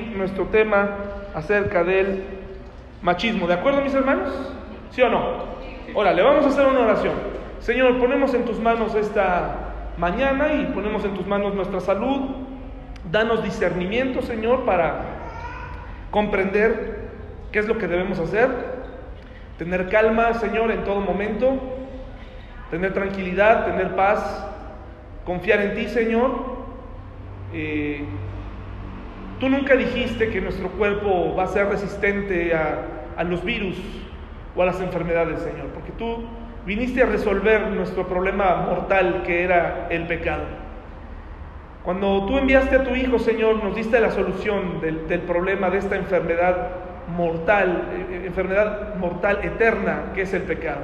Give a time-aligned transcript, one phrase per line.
[0.00, 0.96] nuestro tema
[1.34, 2.24] acerca del
[3.02, 3.46] machismo.
[3.46, 4.52] ¿De acuerdo, mis hermanos?
[4.90, 5.52] ¿Sí o no?
[5.94, 7.14] Órale, vamos a hacer una oración.
[7.60, 12.30] Señor, ponemos en tus manos esta mañana y ponemos en tus manos nuestra salud.
[13.10, 15.02] Danos discernimiento, Señor, para
[16.10, 17.10] comprender
[17.52, 18.48] qué es lo que debemos hacer.
[19.58, 21.58] Tener calma, Señor, en todo momento.
[22.70, 24.46] Tener tranquilidad, tener paz.
[25.24, 26.30] Confiar en ti, Señor.
[27.52, 28.04] Eh,
[29.42, 33.76] Tú nunca dijiste que nuestro cuerpo va a ser resistente a, los virus
[34.54, 36.22] o a las enfermedades, Señor, porque tú
[36.64, 40.44] viniste a resolver nuestro problema mortal que era el pecado.
[41.82, 45.96] Cuando tú enviaste a tu Hijo, Señor, nos diste la solución del, problema de esta
[45.96, 46.68] enfermedad
[47.08, 50.82] mortal, eh, enfermedad mortal eterna que es el pecado.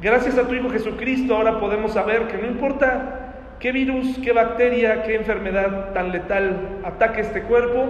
[0.00, 3.25] Gracias a tu Hijo Jesucristo ahora podemos saber que no importa
[3.60, 7.86] qué virus, qué bacteria, qué enfermedad tan letal ataque este cuerpo,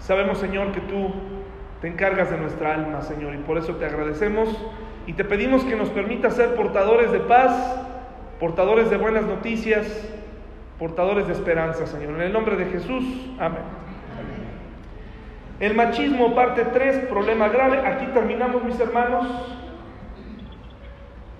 [0.00, 1.12] sabemos, Señor, que tú
[1.80, 4.48] te encargas de nuestra alma, Señor, y por eso te agradecemos
[5.06, 7.80] y te pedimos que nos permita ser portadores de paz,
[8.38, 9.86] portadores de buenas noticias,
[10.78, 12.14] portadores de esperanza, Señor.
[12.14, 13.04] En el nombre de Jesús,
[13.38, 13.62] amén.
[15.60, 17.78] El machismo, parte 3, problema grave.
[17.84, 19.26] Aquí terminamos, mis hermanos.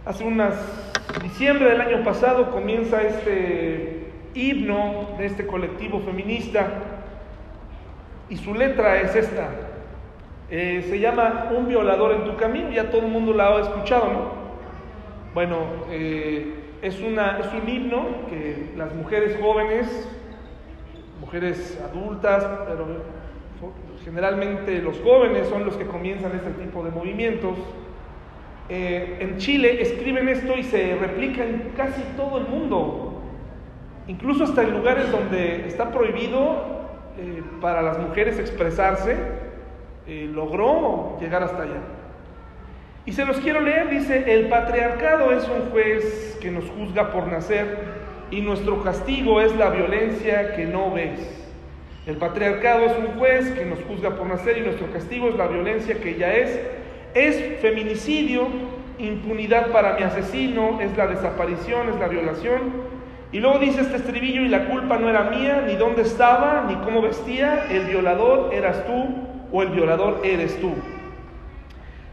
[0.04, 0.87] Hace unas
[1.22, 6.68] diciembre del año pasado comienza este himno de este colectivo feminista
[8.28, 9.48] y su letra es esta.
[10.50, 14.12] Eh, se llama Un violador en tu camino, ya todo el mundo la ha escuchado,
[14.12, 14.38] ¿no?
[15.34, 15.58] Bueno,
[15.90, 20.08] eh, es, una, es un himno que las mujeres jóvenes,
[21.20, 22.86] mujeres adultas, pero
[24.04, 27.56] generalmente los jóvenes son los que comienzan este tipo de movimientos,
[28.70, 33.22] eh, en Chile escriben esto y se replica en casi todo el mundo,
[34.06, 36.78] incluso hasta en lugares donde está prohibido
[37.18, 39.16] eh, para las mujeres expresarse,
[40.06, 41.80] eh, logró llegar hasta allá.
[43.06, 47.26] Y se los quiero leer, dice, el patriarcado es un juez que nos juzga por
[47.26, 47.78] nacer
[48.30, 51.18] y nuestro castigo es la violencia que no ves.
[52.06, 55.46] El patriarcado es un juez que nos juzga por nacer y nuestro castigo es la
[55.46, 56.60] violencia que ya es
[57.14, 58.48] es feminicidio,
[58.98, 62.88] impunidad para mi asesino, es la desaparición, es la violación.
[63.30, 66.76] Y luego dice este estribillo, y la culpa no era mía, ni dónde estaba, ni
[66.76, 69.04] cómo vestía, el violador eras tú
[69.52, 70.72] o el violador eres tú.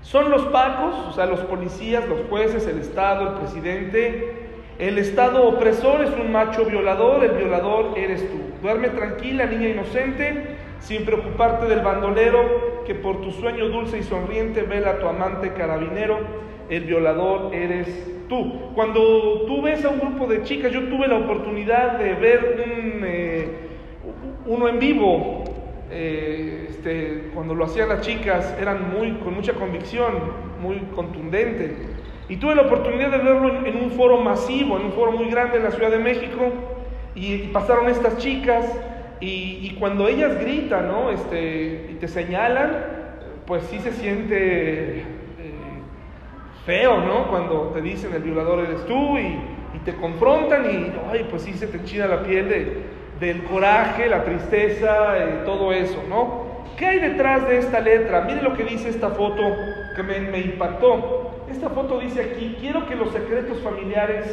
[0.01, 4.45] Son los pacos, o sea, los policías, los jueces, el Estado, el presidente.
[4.77, 8.37] El Estado opresor es un macho violador, el violador eres tú.
[8.61, 14.61] Duerme tranquila, niña inocente, sin preocuparte del bandolero, que por tu sueño dulce y sonriente
[14.61, 16.19] vela a tu amante carabinero,
[16.69, 17.87] el violador eres
[18.29, 18.71] tú.
[18.75, 22.63] Cuando tú ves a un grupo de chicas, yo tuve la oportunidad de ver
[23.03, 23.49] eh,
[24.45, 25.43] uno en vivo,
[25.89, 30.13] eh, este, cuando lo hacían las chicas, eran muy, con mucha convicción,
[30.61, 31.75] muy contundente.
[32.29, 35.57] Y tuve la oportunidad de verlo en, un foro masivo, en un foro muy grande
[35.57, 36.51] en la Ciudad de México,
[37.15, 38.71] y pasaron estas chicas
[39.19, 41.09] y, cuando ellas gritan, ¿no?
[41.09, 42.71] Este, y te señalan,
[43.45, 45.03] pues sí se siente eh,
[46.65, 47.27] feo, ¿no?
[47.29, 49.39] Cuando te dicen el violador eres tú y,
[49.83, 52.77] te confrontan y, ay, pues sí se te enchina la piel de,
[53.19, 56.45] del coraje, la tristeza, eh, todo eso, ¿no?
[56.77, 58.21] ¿Qué hay detrás de esta letra?
[58.21, 59.43] Mire lo que dice esta foto
[59.95, 61.45] que me, me impactó.
[61.51, 64.25] Esta foto dice aquí, quiero que los secretos familiares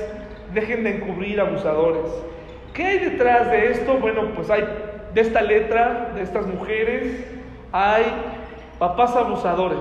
[0.55, 2.11] dejen de encubrir abusadores.
[2.75, 3.99] ¿Qué hay detrás de esto?
[3.99, 4.65] Bueno, pues hay
[5.13, 7.23] de esta letra, de estas mujeres,
[7.71, 8.05] hay
[8.79, 9.79] papás abusadores.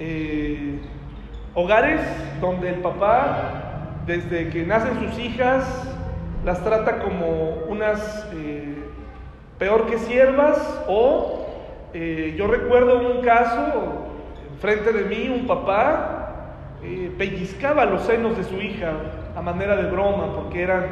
[0.00, 0.80] Eh,
[1.54, 2.00] hogares
[2.40, 5.64] donde el papá, desde que nacen sus hijas,
[6.44, 8.82] las trata como unas eh,
[9.58, 11.46] peor que siervas o
[11.94, 14.08] eh, yo recuerdo un caso,
[14.60, 16.18] frente de mí, un papá
[17.16, 18.90] pellizcaba los senos de su hija
[19.34, 20.86] a manera de broma, porque eran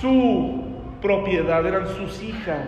[0.00, 0.64] su
[1.00, 2.66] propiedad, eran sus hijas,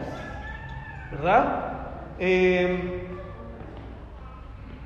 [1.10, 1.72] ¿verdad?
[2.18, 3.06] Eh,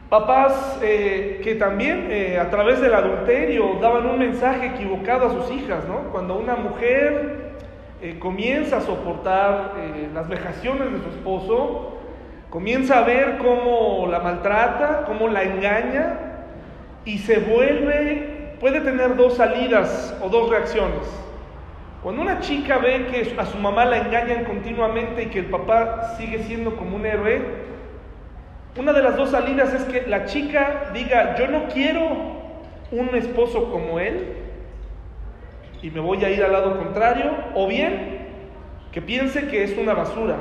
[0.09, 5.51] papás eh, que también eh, a través del adulterio daban un mensaje equivocado a sus
[5.51, 6.11] hijas, ¿no?
[6.13, 7.47] Cuando una mujer
[8.19, 9.73] comienza a soportar
[10.15, 11.97] las vejaciones de su esposo,
[12.51, 16.19] comienza a ver cómo la maltrata, cómo la engaña
[17.07, 21.03] y se vuelve puede tener dos salidas o dos reacciones.
[22.03, 26.15] Cuando una chica ve que a su mamá la engañan continuamente y que el papá
[26.17, 27.43] sigue siendo como un héroe,
[28.79, 32.37] una de las dos salidas es que la chica diga, yo no quiero
[32.93, 34.35] un esposo como él
[35.83, 38.19] y me voy a ir al lado contrario, o bien
[38.93, 40.37] que piense que es una basura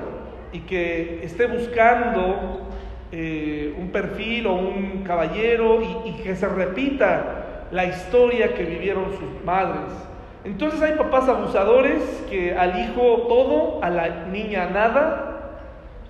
[0.51, 2.69] y que esté buscando
[3.11, 7.44] eh, un perfil o un caballero y, y que se repita
[7.75, 9.91] la historia que vivieron sus madres.
[10.45, 15.59] Entonces hay papás abusadores que al hijo todo, a la niña nada,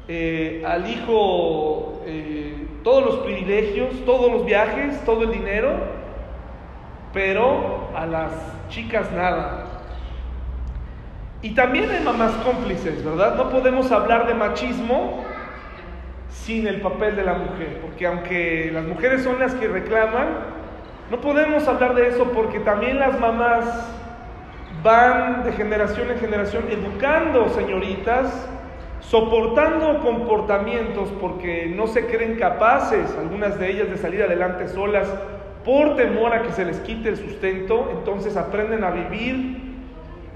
[0.08, 5.72] eh, al hijo eh, todos los privilegios, todos los viajes, todo el dinero,
[7.12, 8.32] pero a las
[8.70, 9.66] chicas nada.
[11.42, 13.36] Y también hay mamás cómplices, ¿verdad?
[13.38, 15.24] No podemos hablar de machismo
[16.30, 20.55] sin el papel de la mujer, porque aunque las mujeres son las que reclaman,
[21.10, 23.66] no podemos hablar de eso porque también las mamás
[24.84, 28.48] van de generación en generación educando señoritas
[29.10, 35.08] soportando comportamientos porque no se creen capaces, algunas de ellas, de salir adelante solas
[35.64, 39.76] por temor a que se les quite el sustento, entonces aprenden a vivir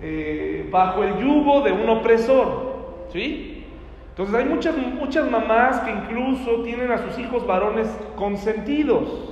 [0.02, 3.66] eh, bajo el yugo de un opresor, ¿sí?
[4.10, 9.29] Entonces hay muchas, muchas mamás que incluso tienen a sus hijos varones consentidos,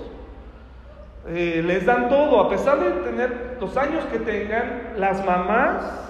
[1.30, 6.08] eh, les dan todo, a pesar de tener los años que tengan, las mamás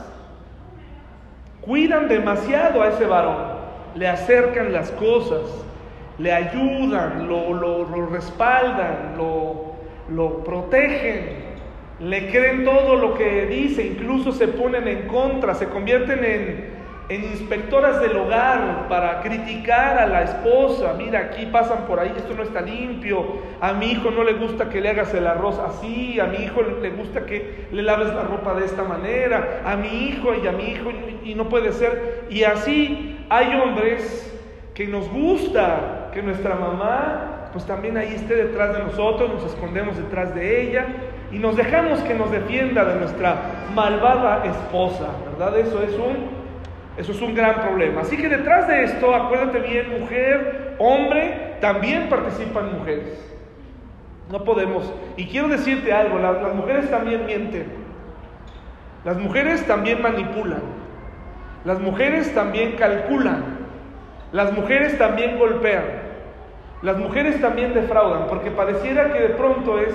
[1.67, 3.43] Cuidan demasiado a ese varón,
[3.93, 5.41] le acercan las cosas,
[6.17, 9.73] le ayudan, lo, lo, respaldan, lo,
[10.07, 11.43] lo protegen,
[11.99, 16.76] le creen todo lo que dice, incluso se ponen en contra, se convierten en,
[17.09, 20.93] en inspectoras del hogar para criticar a la esposa.
[20.97, 23.41] Mira, aquí pasan por ahí, esto no está limpio.
[23.61, 26.19] A mi hijo no le gusta que le hagas el arroz así.
[26.19, 29.61] A mi hijo le gusta que le laves la ropa de esta manera.
[29.65, 30.91] A mi hijo y a mi hijo
[31.23, 32.25] y no puede ser.
[32.29, 34.23] Y así hay hombres
[34.73, 39.97] que nos gusta que nuestra mamá pues también ahí esté detrás de nosotros, nos escondemos
[39.97, 40.85] detrás de ella
[41.31, 43.35] y nos dejamos que nos defienda de nuestra
[43.73, 45.57] malvada esposa, ¿verdad?
[45.57, 46.36] Eso es un
[46.97, 48.01] eso es un gran problema.
[48.01, 53.23] Así que detrás de esto, acuérdate bien, mujer, hombre, también participan mujeres.
[54.31, 54.91] No podemos.
[55.15, 57.67] Y quiero decirte algo, las, mujeres también mienten.
[59.05, 60.61] Las mujeres también manipulan.
[61.65, 63.57] Las mujeres también calculan.
[64.31, 65.85] Las mujeres también golpean.
[66.81, 69.93] Las mujeres también defraudan, porque pareciera que de pronto es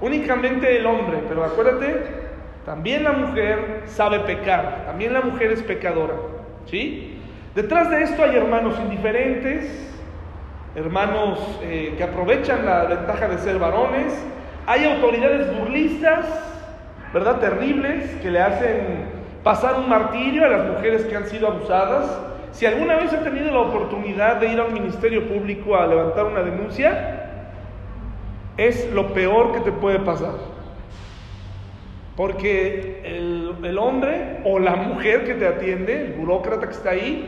[0.00, 2.19] únicamente el hombre, pero acuérdate
[2.64, 6.14] también la mujer sabe pecar, también la mujer es pecadora.
[6.66, 7.18] ¿Sí?
[7.54, 9.66] Detrás de esto hay hermanos indiferentes,
[10.74, 14.12] hermanos eh, que aprovechan la ventaja de ser varones,
[14.66, 16.26] hay autoridades burlistas,
[17.12, 17.40] ¿verdad?
[17.40, 22.20] Terribles, que le hacen pasar un martirio a las mujeres que han sido abusadas.
[22.52, 26.26] Si alguna vez ha tenido la oportunidad de ir a un ministerio público a levantar
[26.26, 27.20] una denuncia,
[28.56, 30.34] es lo peor que te puede pasar.
[32.20, 37.26] Porque el, hombre o la mujer que te atiende, el burócrata que está ahí,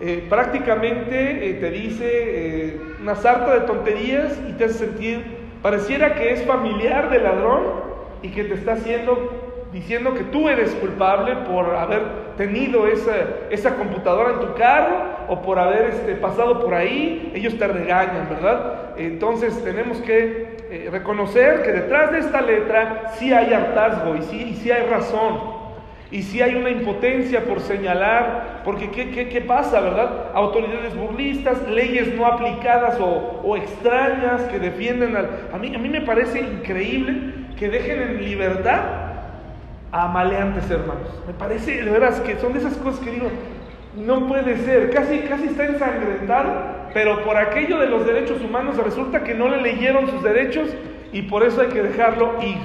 [0.00, 5.22] eh, prácticamente eh, te dice eh, una sarta de tonterías y te hace sentir,
[5.60, 7.64] pareciera que es familiar del ladrón
[8.22, 12.00] y que te está haciendo, diciendo que tú eres culpable por haber
[12.38, 13.14] tenido esa,
[13.50, 18.26] esa computadora en tu carro o por haber este, pasado por ahí, ellos te regañan,
[18.30, 18.94] ¿verdad?
[18.96, 24.58] Entonces tenemos que eh, reconocer que detrás de esta letra sí hay hartazgo y sí,
[24.60, 25.38] sí hay razón.
[26.10, 30.32] Y sí hay una impotencia por señalar, porque ¿qué, qué, pasa, verdad?
[30.34, 35.28] Autoridades burlistas, leyes no aplicadas o, extrañas que defienden al...
[35.52, 38.80] A mí, a mí me parece increíble que dejen en libertad
[39.92, 41.20] a maleantes hermanos.
[41.26, 43.30] Me parece, de veras, que son de esas cosas que digo,
[43.96, 49.24] no puede ser, casi, casi está ensangrentado pero por aquello de los derechos humanos resulta
[49.24, 50.68] que no le leyeron sus derechos
[51.12, 52.56] y por eso hay que dejarlo ir.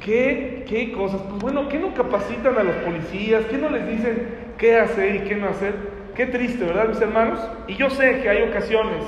[0.00, 1.20] ¿Qué, qué cosas?
[1.28, 3.44] Pues bueno, ¿qué no capacitan a los policías?
[3.46, 5.74] ¿Qué no les dicen qué hacer y qué no hacer?
[6.14, 7.38] Qué triste, ¿verdad, mis hermanos?
[7.68, 9.04] Y yo sé que hay ocasiones,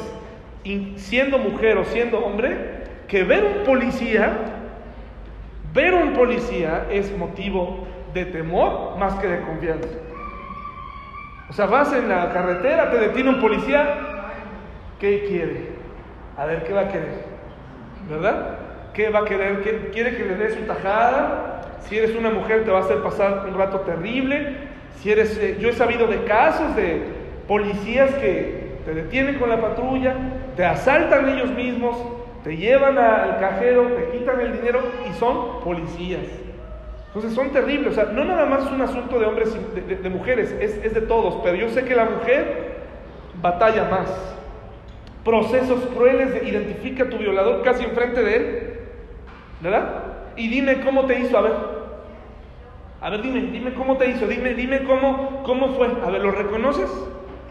[0.96, 2.56] siendo mujer o siendo hombre,
[3.08, 4.36] que ver un policía,
[5.72, 9.88] ver un policía es motivo de temor más que de confianza.
[11.50, 13.94] O sea, vas en la carretera, te detiene un policía,
[15.00, 15.68] ¿qué quiere?
[16.36, 17.24] A ver, ¿qué va a querer?
[18.08, 18.58] ¿Verdad?
[18.92, 19.90] ¿Qué va a querer?
[19.92, 21.62] ¿Quiere que le des su tajada?
[21.88, 24.56] Si eres una mujer te va a hacer pasar un rato terrible.
[24.96, 27.02] Si eres, eh, yo he sabido de casos de
[27.46, 30.14] policías que te detienen con la patrulla,
[30.54, 31.96] te asaltan ellos mismos,
[32.44, 36.26] te llevan al cajero, te quitan el dinero y son policías.
[37.08, 40.10] Entonces son terribles, o sea, no nada más es un asunto de hombres y de,
[40.10, 42.76] mujeres, es, es, de todos, pero yo sé que la mujer
[43.40, 44.36] batalla más.
[45.24, 48.78] Procesos crueles de identifica a tu violador casi enfrente de él,
[49.60, 50.02] ¿verdad?
[50.36, 51.52] Y dime cómo te hizo, a ver.
[53.00, 55.88] A ver, dime, dime cómo te hizo, dime, dime cómo, cómo fue.
[56.04, 56.90] A ver, ¿lo reconoces?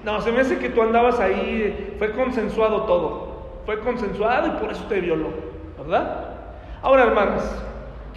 [0.03, 3.27] No, se me hace que tú andabas ahí, fue consensuado todo.
[3.65, 5.29] Fue consensuado y por eso te violó,
[5.77, 6.35] ¿verdad?
[6.81, 7.65] Ahora, hermanas,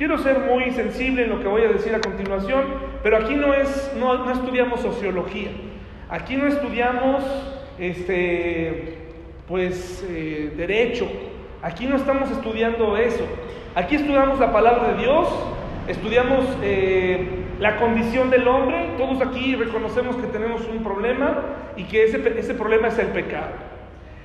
[0.00, 2.64] quiero ser muy sensible en lo que voy a decir a continuación,
[3.02, 5.50] pero aquí no es, no, no estudiamos sociología.
[6.09, 7.23] Aquí no estudiamos,
[7.78, 8.97] este,
[9.47, 11.07] pues, eh, derecho.
[11.61, 13.26] Aquí no estamos estudiando eso.
[13.75, 15.28] Aquí estudiamos la palabra de Dios,
[15.87, 17.28] estudiamos eh,
[17.59, 18.92] la condición del hombre.
[18.97, 21.42] Todos aquí reconocemos que tenemos un problema
[21.76, 23.52] y que ese, ese problema es el pecado.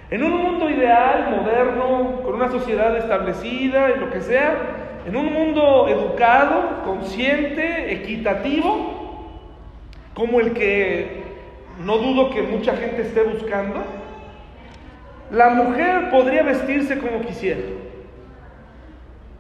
[0.10, 5.32] En un mundo ideal, moderno, con una sociedad establecida y lo que sea, en un
[5.32, 8.96] mundo educado, consciente, equitativo,
[10.16, 11.24] como el que
[11.84, 13.84] no dudo que mucha gente esté buscando,
[15.32, 17.62] la mujer podría vestirse como quisiera.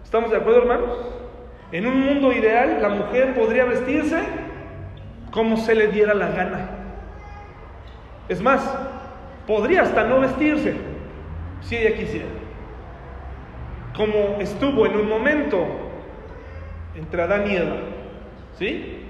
[0.03, 0.89] ¿Estamos de acuerdo, hermanos?
[1.71, 4.19] En un mundo ideal, la mujer podría vestirse
[5.31, 6.69] como se le diera la gana.
[8.29, 8.61] Es más,
[9.47, 10.75] podría hasta no vestirse
[11.61, 12.44] si ella quisiera.
[13.95, 15.65] Como estuvo en un momento
[16.95, 17.75] entre Adán y Eva.
[18.57, 19.01] ¿Sí?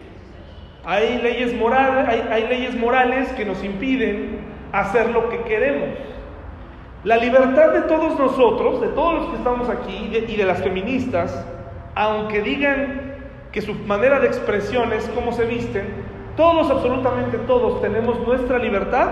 [0.83, 4.39] Hay leyes, morales, hay, leyes morales que nos impiden
[4.71, 5.97] hacer lo que queremos.
[7.03, 11.45] La libertad de todos nosotros, de todos los que estamos aquí y de las feministas,
[11.95, 13.15] aunque digan
[13.51, 15.87] que su manera de expresión es cómo se visten,
[16.35, 19.09] todos, absolutamente todos, tenemos nuestra libertad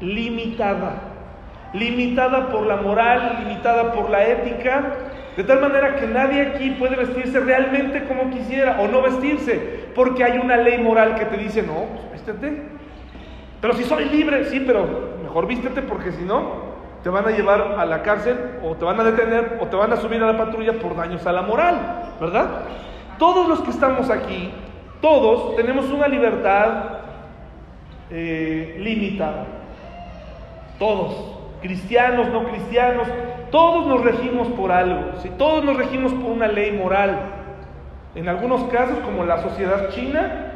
[0.00, 1.07] limitada.
[1.72, 4.94] Limitada por la moral, limitada por la ética,
[5.36, 10.24] de tal manera que nadie aquí puede vestirse realmente como quisiera o no vestirse, porque
[10.24, 12.62] hay una ley moral que te dice, no, pues vístete.
[13.60, 16.68] Pero si soy libre, sí, pero mejor vístete porque si no,
[17.02, 19.92] te van a llevar a la cárcel o te van a detener o te van
[19.92, 22.62] a subir a la patrulla por daños a la moral, ¿verdad?
[23.18, 24.52] Todos los que estamos aquí,
[25.00, 26.98] todos tenemos una libertad
[28.10, 29.44] eh, limitada.
[30.78, 33.06] Todos, cristianos, no cristianos,
[33.50, 37.18] todos nos regimos por algo, si todos nos regimos por una ley moral.
[38.14, 40.48] En algunos casos, como la sociedad china,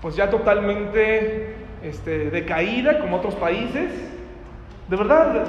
[0.00, 3.90] pues ya totalmente este, decaída, como otros países.
[4.88, 5.44] De verdad,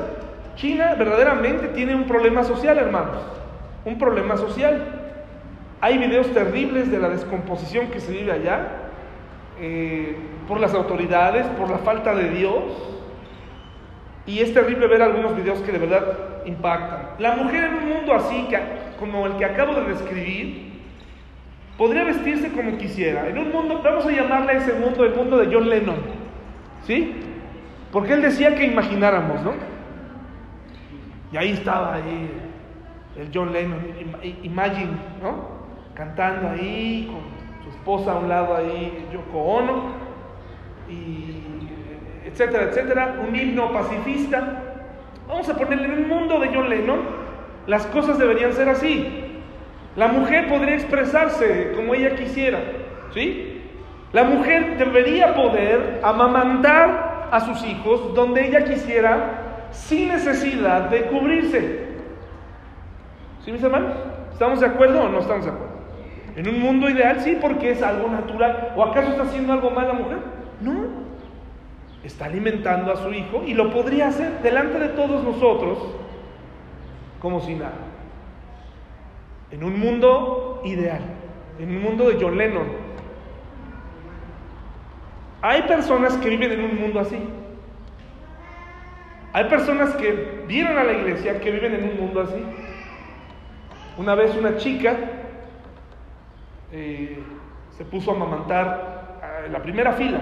[0.55, 3.21] China verdaderamente tiene un problema social, hermanos,
[3.85, 4.83] un problema social.
[5.81, 8.67] Hay videos terribles de la descomposición que se vive allá,
[9.61, 12.63] eh, por las autoridades, por la falta de Dios.
[14.29, 16.03] Y es terrible ver algunos videos que de verdad
[16.45, 17.15] impactan.
[17.17, 18.47] La mujer en un mundo así,
[18.99, 20.83] como el que acabo de describir,
[21.79, 23.27] podría vestirse como quisiera.
[23.27, 25.95] En un mundo, vamos a llamarle a ese mundo el mundo de John Lennon.
[26.83, 27.15] ¿Sí?
[27.91, 29.53] Porque él decía que imagináramos, ¿no?
[31.31, 32.29] Y ahí estaba ahí
[33.17, 33.79] el John Lennon,
[34.43, 34.91] Imagine,
[35.23, 35.59] ¿no?
[35.95, 39.83] Cantando ahí con su esposa a un lado ahí, Yoko Ono,
[40.87, 41.58] y
[42.31, 44.63] etcétera, etcétera, un himno pacifista.
[45.27, 46.99] Vamos a ponerle en un mundo de John Lennon,
[47.67, 49.25] las cosas deberían ser así.
[49.95, 52.59] La mujer podría expresarse como ella quisiera,
[53.13, 53.61] ¿sí?
[54.13, 61.89] La mujer debería poder amamantar a sus hijos donde ella quisiera sin necesidad de cubrirse.
[63.45, 63.93] ¿Sí, mis hermanos?
[64.31, 65.69] ¿Estamos de acuerdo o no estamos de acuerdo?
[66.35, 68.73] En un mundo ideal sí, porque es algo natural.
[68.75, 70.17] ¿O acaso está haciendo algo mal la mujer?
[70.61, 70.98] No.
[72.03, 75.77] Está alimentando a su hijo y lo podría hacer delante de todos nosotros
[77.19, 77.73] como si nada.
[79.51, 81.01] En un mundo ideal,
[81.59, 82.67] en un mundo de John Lennon.
[85.41, 87.17] Hay personas que viven en un mundo así.
[89.31, 92.43] Hay personas que vienen a la iglesia que viven en un mundo así.
[93.97, 94.95] Una vez una chica
[96.71, 97.21] eh,
[97.77, 100.19] se puso a amamantar en la primera fila.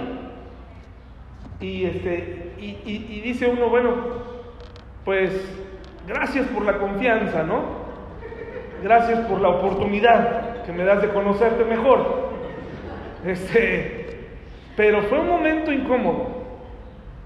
[1.60, 3.92] Y, este, y, dice uno, bueno,
[5.04, 5.32] pues
[6.08, 7.88] gracias por la confianza, ¿no?
[8.84, 12.28] Gracias por la oportunidad que me das de conocerte mejor.
[13.26, 14.30] Este,
[14.76, 16.28] pero fue un momento incómodo,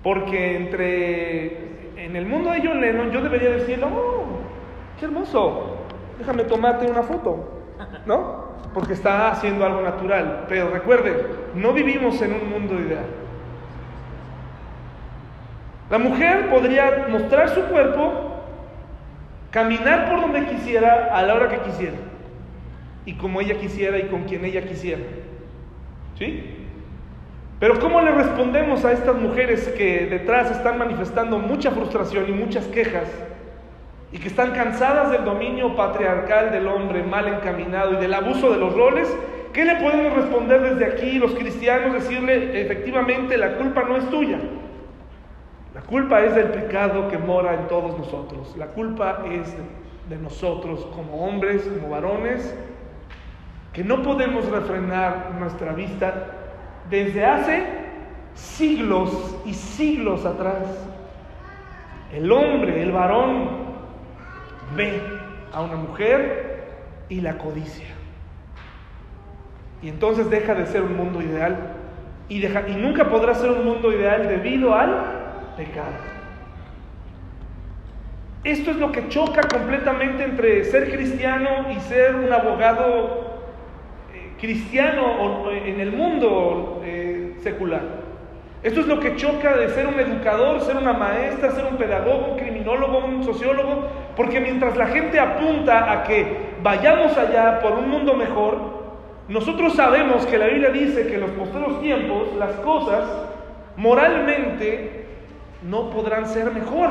[0.02, 4.24] porque entre en el mundo de John Lennon yo debería decirle, oh,
[4.98, 5.78] qué hermoso,
[6.18, 7.64] déjame tomarte una foto,
[8.06, 8.52] ¿no?
[8.74, 10.46] Porque está haciendo algo natural.
[10.48, 11.16] Pero recuerden,
[11.56, 13.21] no vivimos en un mundo ideal.
[15.92, 18.14] La mujer podría mostrar su cuerpo,
[19.52, 21.98] caminar por donde quisiera, a la hora que quisiera,
[23.06, 25.02] y como ella quisiera y con quien ella quisiera.
[26.18, 26.46] ¿Sí?
[27.60, 32.66] Pero ¿cómo le respondemos a estas mujeres que detrás están manifestando mucha frustración y muchas
[32.68, 33.10] quejas
[34.14, 38.58] y que están cansadas del dominio patriarcal del hombre mal encaminado y del abuso de
[38.58, 39.14] los roles
[39.52, 41.94] ¿qué le podemos responder desde aquí los cristianos?
[41.94, 44.40] Decirle, efectivamente, la culpa no es tuya.
[45.74, 48.56] La culpa es del pecado que mora en todos nosotros.
[48.58, 49.56] La culpa es
[50.10, 52.54] de nosotros como hombres, como varones,
[53.72, 56.28] que no podemos refrenar nuestra vista
[56.90, 57.66] desde hace
[58.34, 60.68] siglos y siglos atrás.
[62.14, 63.50] El hombre, el varón,
[64.76, 65.02] ve
[65.54, 66.66] a una mujer
[67.08, 67.88] y la codicia.
[69.82, 71.76] Y entonces deja de ser un mundo ideal
[72.30, 72.40] y,
[72.78, 75.21] nunca podrá ser un mundo ideal debido al
[75.56, 76.22] pecado.
[78.44, 83.42] Esto es lo que choca completamente entre ser cristiano y ser un abogado
[84.14, 88.02] eh, cristiano en el mundo eh, secular.
[88.64, 92.34] Esto es lo que choca de ser un educador, ser una maestra, ser un pedagogo,
[92.34, 97.90] un criminólogo, un sociólogo, porque mientras la gente apunta a que vayamos allá por un
[97.90, 98.82] mundo mejor,
[99.28, 103.04] nosotros sabemos que la Biblia dice que en los posteriores tiempos las cosas
[103.78, 105.01] moralmente
[105.64, 106.90] no podrán ser mejor.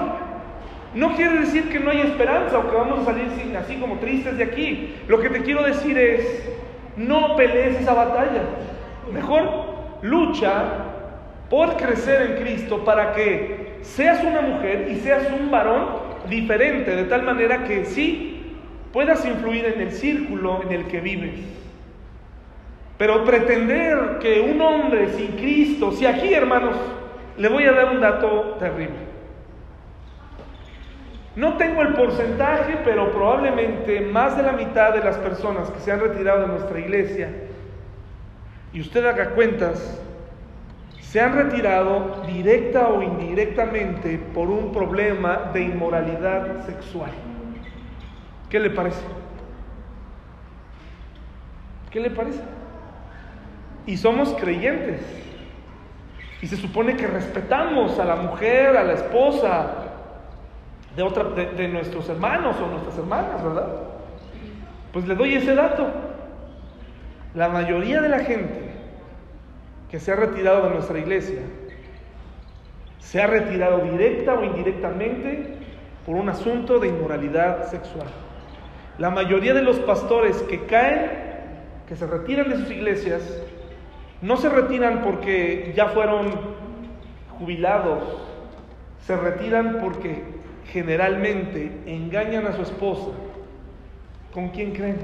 [0.95, 4.37] No quiere decir que no hay esperanza o que vamos a salir así como tristes
[4.37, 4.97] de aquí.
[5.07, 6.49] Lo que te quiero decir es,
[6.97, 8.43] no pelees esa batalla.
[9.13, 9.45] Mejor
[10.03, 10.65] lucha
[11.49, 17.05] por crecer en Cristo para que seas una mujer y seas un varón diferente, de
[17.05, 18.57] tal manera que sí
[18.93, 21.41] puedas influir en el círculo en el que vives.
[22.99, 26.77] Pero pretender que un hombre sin Cristo, si aquí hermanos,
[27.41, 29.09] le voy a dar un dato terrible.
[31.37, 35.91] No tengo el porcentaje, pero probablemente más de la mitad de las personas que se
[35.91, 37.31] han retirado de nuestra iglesia,
[38.75, 40.03] y usted haga cuentas,
[41.01, 47.11] se han retirado directa o indirectamente por un problema de inmoralidad sexual.
[48.51, 49.03] ¿Qué le parece?
[51.91, 52.43] ¿Qué le parece?
[53.87, 55.30] Y somos creyentes.
[56.43, 59.71] Y se supone que respetamos a la mujer, a la esposa
[60.97, 63.69] de, otra, de, nuestros hermanos o nuestras hermanas, ¿verdad?
[64.93, 65.87] Pues le doy ese dato.
[67.35, 68.71] La mayoría de la gente
[69.91, 71.41] que se ha retirado de nuestra iglesia
[72.99, 75.57] se ha retirado directa o indirectamente
[76.07, 78.07] por un asunto de inmoralidad sexual.
[78.99, 81.11] La mayoría de los pastores que caen,
[81.89, 83.23] que se retiran de sus iglesias,
[84.23, 86.31] no se retiran porque ya fueron
[87.39, 88.03] jubilados,
[89.07, 90.23] se retiran porque
[90.67, 93.11] generalmente engañan a su esposa.
[94.35, 94.99] ¿Con quién creen?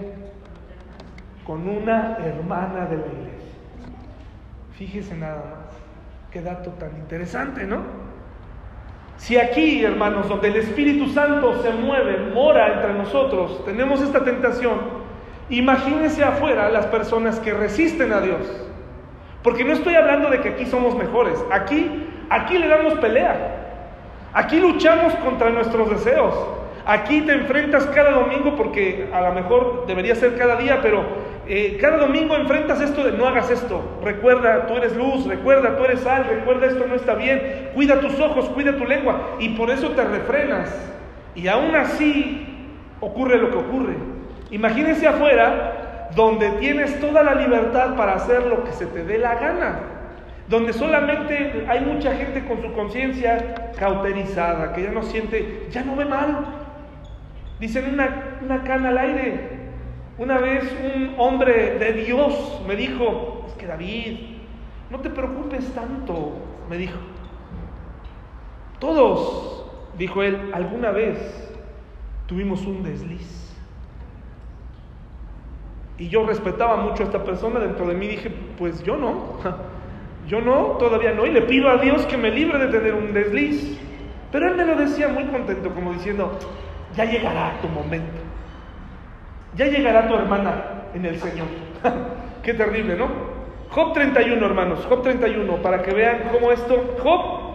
[1.47, 3.57] Con una hermana de la iglesia.
[4.75, 5.77] Fíjese nada más,
[6.31, 8.07] qué dato tan interesante, ¿no?
[9.17, 14.79] Si aquí, hermanos, donde el Espíritu Santo se mueve, mora entre nosotros, tenemos esta tentación,
[15.49, 18.67] imagínense afuera las personas que resisten a Dios
[19.47, 21.39] porque no estoy hablando de que aquí somos mejores.
[21.53, 23.85] Aquí, aquí le damos pelea.
[24.33, 26.35] Aquí luchamos contra nuestros deseos.
[26.85, 31.05] Aquí te enfrentas cada domingo porque a lo mejor debería ser cada día, pero
[31.47, 34.01] eh, cada domingo enfrentas esto de no hagas esto.
[34.03, 37.71] Recuerda, tú eres luz, recuerda, tú eres sal, recuerda esto no está bien.
[37.73, 39.37] Cuida tus ojos, cuida tu lengua.
[39.39, 40.75] Y por eso te refrenas.
[41.37, 42.49] Y aún así
[42.99, 43.95] ocurre lo que ocurre.
[44.51, 45.76] Imagínense afuera
[46.15, 49.81] donde tienes toda la libertad para hacer lo que se te dé la gana,
[50.49, 55.97] donde solamente hay mucha gente con su conciencia cauterizada, que ya no siente, ya no
[55.97, 56.47] ve mal.
[57.59, 59.57] Dicen una, una cana al aire.
[60.19, 64.37] Una vez un hombre de Dios me dijo, es que David,
[64.91, 66.33] no te preocupes tanto,
[66.71, 66.99] me dijo.
[68.79, 69.67] Todos,
[69.99, 71.19] dijo él, alguna vez
[72.27, 73.46] tuvimos un desliz.
[75.99, 79.39] Y yo respetaba mucho a esta persona, dentro de mí dije, pues yo no,
[80.29, 83.13] yo no, todavía no, y le pido a Dios que me libre de tener un
[83.13, 83.79] desliz.
[84.31, 86.39] Pero él me lo decía muy contento, como diciendo,
[86.95, 88.19] ya llegará tu momento,
[89.57, 91.47] ya llegará tu hermana en el Señor.
[92.43, 93.09] Qué terrible, ¿no?
[93.71, 97.47] Job 31, hermanos, Job 31, para que vean cómo esto, Job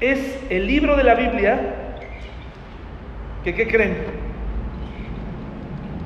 [0.00, 1.76] es el libro de la Biblia
[3.44, 4.19] que, ¿qué creen?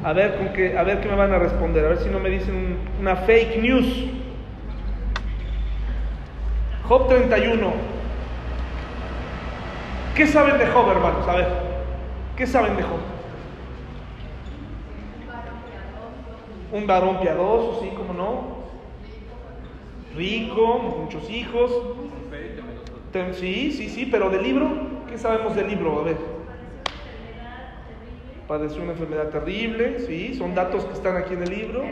[0.05, 2.21] A ver, con qué, a ver qué me van a responder, a ver si no
[2.21, 4.05] me dicen una fake news.
[6.87, 7.73] Job 31.
[10.14, 11.27] ¿Qué saben de Job, hermanos?
[11.27, 11.47] A ver,
[12.37, 12.99] ¿qué saben de Job?
[16.71, 18.59] Un varón piadoso, sí, como no.
[20.14, 21.73] Rico, muchos hijos.
[23.33, 24.69] Sí, sí, sí, pero del libro,
[25.09, 26.01] ¿qué sabemos del libro?
[26.01, 26.34] A ver
[28.46, 31.83] padeció una enfermedad terrible, sí, son datos que están aquí en el libro.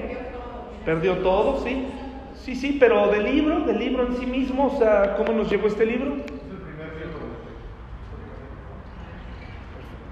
[0.84, 1.86] perdió todo, ¿sí?
[2.34, 5.68] Sí, sí, pero del libro, del libro en sí mismo, o sea, ¿cómo nos llegó
[5.68, 6.16] este libro?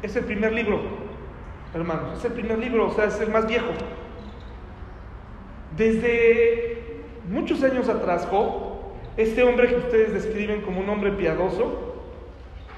[0.03, 0.81] Es el primer libro,
[1.75, 3.69] hermanos, es el primer libro, o sea, es el más viejo.
[5.77, 8.71] Desde muchos años atrás, Job,
[9.17, 11.90] este hombre que ustedes describen como un hombre piadoso,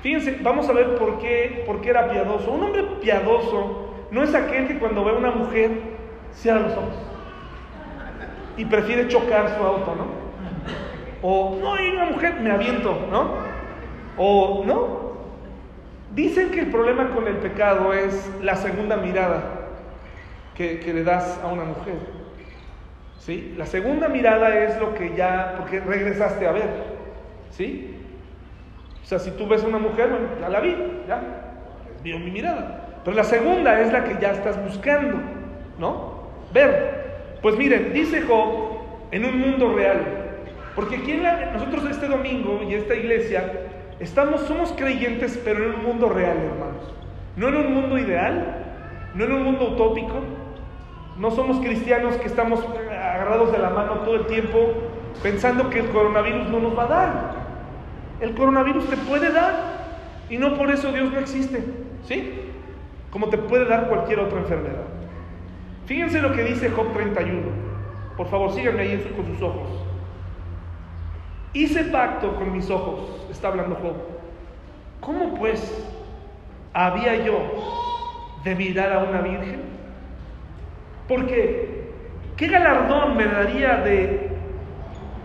[0.02, 2.50] fíjense, vamos a ver por qué, por qué era piadoso.
[2.50, 5.70] Un hombre piadoso no es aquel que cuando ve a una mujer
[6.32, 6.94] cierra los ojos
[8.56, 10.22] y prefiere chocar su auto, ¿no?
[11.22, 13.34] O, no, hay una mujer, me aviento, ¿no?
[14.18, 15.12] O, ¿no?
[16.14, 19.42] Dicen que el problema con el pecado es la segunda mirada
[20.54, 21.94] que, que le das a una mujer.
[23.18, 23.54] ¿Sí?
[23.56, 26.68] La segunda mirada es lo que ya, porque regresaste a ver.
[27.50, 28.01] ¿Sí?
[29.02, 30.76] O sea, si tú ves a una mujer, bueno, ya la vi,
[31.08, 31.22] ya,
[32.02, 33.00] vio mi mirada.
[33.04, 35.18] Pero la segunda es la que ya estás buscando,
[35.78, 36.22] ¿no?
[36.52, 37.02] Ver.
[37.42, 38.78] Pues miren, dice Job,
[39.10, 40.00] en un mundo real,
[40.76, 43.42] porque aquí en nosotros este domingo y esta iglesia
[44.02, 46.92] Estamos, somos creyentes, pero en un mundo real, hermanos.
[47.36, 48.56] No en un mundo ideal,
[49.14, 50.14] no en un mundo utópico.
[51.18, 52.58] No somos cristianos que estamos
[52.90, 54.58] agarrados de la mano todo el tiempo
[55.22, 57.31] pensando que el coronavirus no nos va a dar.
[58.22, 59.52] El coronavirus te puede dar
[60.30, 61.64] y no por eso Dios no existe.
[62.04, 62.32] ¿Sí?
[63.10, 64.84] Como te puede dar cualquier otra enfermedad.
[65.86, 67.42] Fíjense lo que dice Job 31.
[68.16, 69.68] Por favor, síganme ahí con sus ojos.
[71.52, 73.96] Hice pacto con mis ojos, está hablando Job.
[75.00, 75.84] ¿Cómo pues
[76.72, 77.42] había yo
[78.44, 79.62] de mirar a una virgen?
[81.08, 81.90] Porque,
[82.36, 84.30] ¿qué galardón me daría de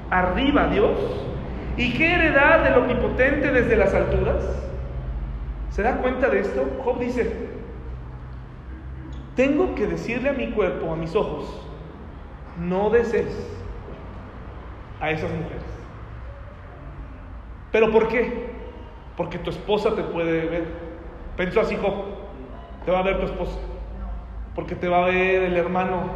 [0.09, 1.27] arriba Dios?
[1.77, 4.43] ¿Y qué heredad del omnipotente desde las alturas?
[5.69, 6.67] ¿Se da cuenta de esto?
[6.83, 7.31] Job dice,
[9.35, 11.61] tengo que decirle a mi cuerpo, a mis ojos,
[12.59, 13.47] no desees
[14.99, 15.61] a esas mujeres.
[17.71, 18.47] ¿Pero por qué?
[19.15, 20.65] Porque tu esposa te puede ver.
[21.35, 21.93] Pensó así Job,
[22.85, 23.59] te va a ver tu esposa.
[24.55, 26.09] Porque te va a ver el hermano.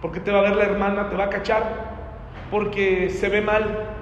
[0.00, 1.64] Porque te va a ver la hermana, te va a cachar.
[2.52, 3.97] Porque se ve mal.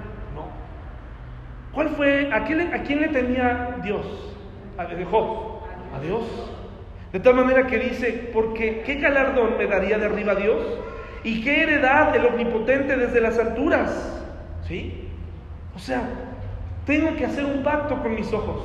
[1.77, 2.31] ¿Cuál fue?
[2.33, 4.03] ¿A quién, le tenía Dios?
[4.79, 5.61] A Job.
[5.95, 6.23] A Dios.
[7.13, 10.57] De tal manera que dice, porque ¿qué galardón me daría de arriba Dios?
[11.23, 14.25] ¿Y qué heredad del omnipotente desde las alturas?
[14.67, 15.07] ¿Sí?
[15.75, 16.01] O sea,
[16.87, 18.63] tengo que hacer un pacto con mis ojos.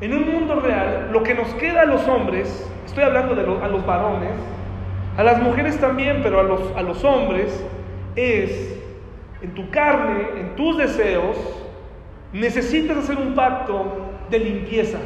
[0.00, 3.68] En un mundo real, lo que nos queda a los hombres, estoy hablando de a
[3.68, 4.32] los varones,
[5.18, 7.62] a las mujeres también, pero a los hombres,
[8.16, 8.80] es
[9.42, 11.59] en tu carne, en tus deseos,
[12.32, 14.98] necesitas hacer un pacto de limpieza.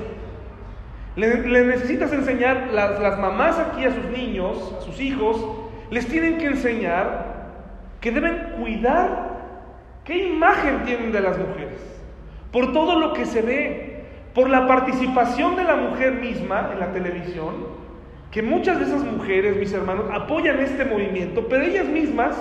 [1.16, 5.44] Le, necesitas enseñar, las, las mamás aquí a sus niños, a sus hijos,
[5.90, 7.34] les tienen que enseñar
[8.00, 9.34] que deben cuidar
[10.04, 11.94] qué imagen tienen de las mujeres
[12.54, 16.92] por todo lo que se ve, por la participación de la mujer misma en la
[16.92, 17.66] televisión,
[18.30, 22.36] que muchas de esas mujeres, mis hermanos, apoyan este movimiento, pero ellas mismas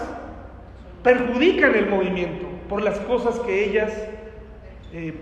[1.02, 3.92] perjudican el movimiento por las cosas que ellas
[4.94, 5.14] eh,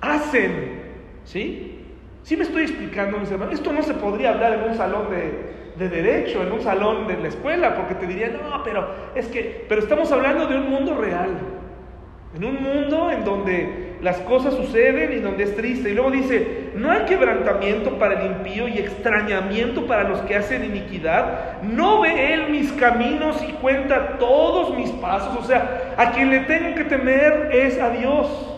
[0.00, 0.86] hacen.
[1.24, 1.84] ¿Sí?
[2.22, 3.54] ¿Sí me estoy explicando, mis hermanos?
[3.54, 7.16] Esto no se podría hablar en un salón de, de derecho, en un salón de
[7.18, 10.94] la escuela, porque te dirían, no, pero es que, pero estamos hablando de un mundo
[10.94, 11.30] real,
[12.34, 15.90] en un mundo en donde las cosas suceden y donde es triste.
[15.90, 20.64] Y luego dice, no hay quebrantamiento para el impío y extrañamiento para los que hacen
[20.64, 21.62] iniquidad.
[21.62, 25.36] No ve él mis caminos y cuenta todos mis pasos.
[25.38, 28.55] O sea, a quien le tengo que temer es a Dios.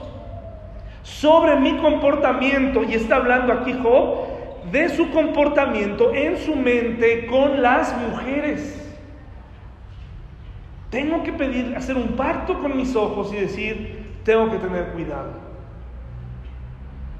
[1.09, 4.29] Sobre mi comportamiento, y está hablando aquí Job,
[4.71, 8.75] de su comportamiento en su mente con las mujeres.
[10.91, 15.33] Tengo que pedir, hacer un pacto con mis ojos y decir, tengo que tener cuidado.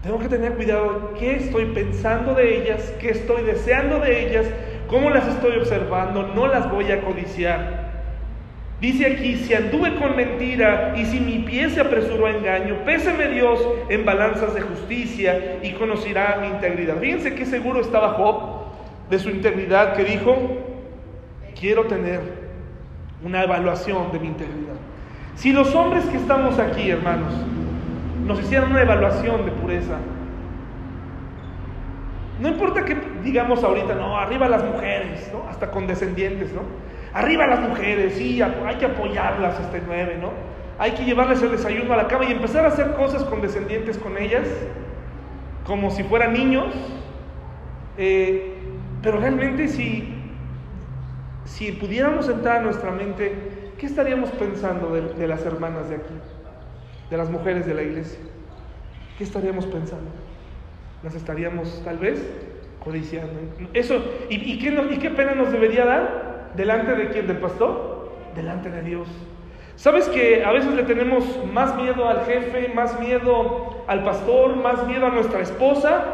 [0.03, 4.47] Tengo que tener cuidado qué estoy pensando de ellas, qué estoy deseando de ellas,
[4.87, 7.88] cómo las estoy observando, no las voy a codiciar.
[8.81, 13.29] Dice aquí, si anduve con mentira y si mi pie se apresuró a engaño, péseme
[13.29, 16.99] Dios en balanzas de justicia y conocerá mi integridad.
[16.99, 18.67] Fíjense qué seguro estaba Job
[19.11, 20.37] de su integridad que dijo,
[21.59, 22.21] quiero tener
[23.25, 24.77] una evaluación de mi integridad.
[25.35, 27.33] Si los hombres que estamos aquí, hermanos,
[28.27, 29.99] nos hicieran una evaluación de pureza,
[32.41, 35.49] no importa que digamos ahorita, no, arriba las mujeres, ¿no?
[35.49, 36.63] Hasta condescendientes, ¿no?
[37.13, 40.33] Arriba las mujeres, sí, hay que apoyarlas este nueve, ¿no?
[40.79, 44.17] Hay que llevarles el desayuno a la cama y empezar a hacer cosas condescendientes con
[44.17, 44.47] ellas,
[45.65, 46.73] como si fueran niños.
[47.97, 48.55] Eh,
[49.03, 50.15] pero realmente si,
[51.45, 56.15] si pudiéramos entrar a nuestra mente, ¿qué estaríamos pensando de, las hermanas de aquí?
[57.11, 58.21] De las mujeres de la iglesia.
[59.17, 60.11] ¿Qué estaríamos pensando?
[61.03, 62.25] ¿Las estaríamos tal vez
[62.85, 63.33] codiciando?
[63.73, 66.28] Eso, ¿y, qué, ¿y qué pena nos debería dar?
[66.59, 67.29] ¿Delante de quién?
[67.29, 68.11] ¿Del pastor?
[68.35, 69.07] Delante de Dios.
[69.77, 74.85] ¿Sabes que a veces le tenemos más miedo al jefe, más miedo al pastor, más
[74.89, 76.05] miedo a nuestra esposa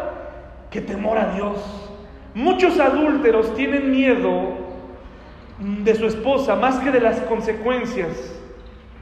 [0.71, 1.91] que temor a Dios?
[2.35, 4.53] Muchos adúlteros tienen miedo
[5.59, 8.39] de su esposa más que de las consecuencias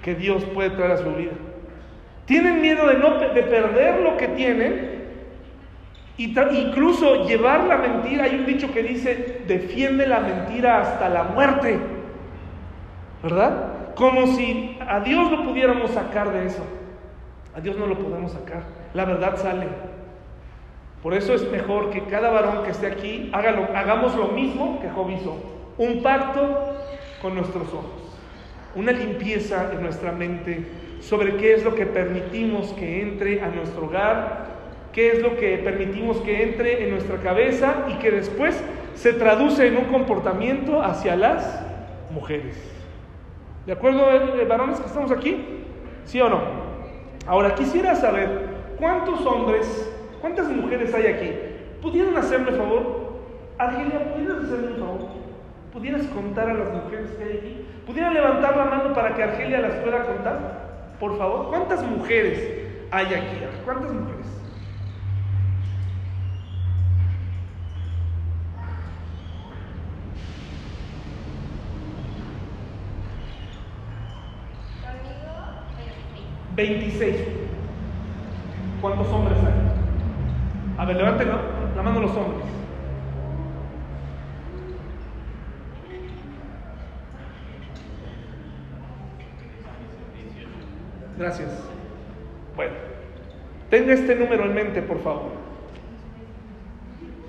[0.00, 1.33] que Dios puede traer a su vida.
[2.24, 4.91] Tienen miedo de, no, de perder lo que tienen
[6.26, 8.24] y incluso llevar la mentira.
[8.24, 11.78] Hay un dicho que dice, defiende la mentira hasta la muerte.
[13.22, 13.94] ¿Verdad?
[13.94, 16.64] Como si a Dios lo pudiéramos sacar de eso.
[17.54, 18.62] A Dios no lo podemos sacar.
[18.94, 19.66] La verdad sale.
[21.02, 24.88] Por eso es mejor que cada varón que esté aquí haga hagamos lo mismo que
[24.90, 25.37] Job hizo.
[25.78, 26.76] Un pacto
[27.20, 28.18] con nuestros ojos.
[28.74, 30.64] Una limpieza en nuestra mente
[31.00, 34.46] sobre qué es lo que permitimos que entre a nuestro hogar,
[34.92, 38.62] qué es lo que permitimos que entre en nuestra cabeza y que después
[38.94, 41.61] se traduce en un comportamiento hacia las
[42.11, 42.57] mujeres.
[43.66, 45.64] ¿De acuerdo, eh, varones que estamos aquí?
[46.05, 46.40] ¿Sí o no?
[47.26, 48.28] Ahora, quisiera saber
[48.78, 51.31] cuántos hombres, cuántas mujeres hay aquí.
[51.81, 53.12] ¿Pudieran hacerme favor?
[53.59, 55.00] Argelia, ¿pudieras hacerme un favor?
[55.72, 57.66] ¿Pudieras contar a las mujeres que hay aquí?
[57.87, 60.96] ¿Pudieran levantar la mano para que Argelia las pueda contar?
[61.00, 62.38] Por favor, ¿cuántas mujeres
[62.90, 63.38] hay aquí?
[63.64, 64.41] ¿Cuántas mujeres?
[76.62, 77.16] Veintiséis.
[78.81, 80.79] ¿Cuántos hombres hay?
[80.79, 81.29] A ver, levanten
[81.75, 82.46] la mano los hombres.
[91.18, 91.51] Gracias.
[92.55, 92.72] Bueno,
[93.68, 95.33] tenga este número en mente, por favor.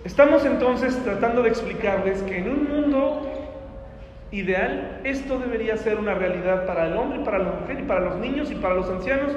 [0.03, 3.42] Estamos entonces tratando de explicarles que en un mundo
[4.33, 8.17] ideal esto debería ser una realidad para el hombre, para la mujer, y para los
[8.17, 9.31] niños y para los ancianos,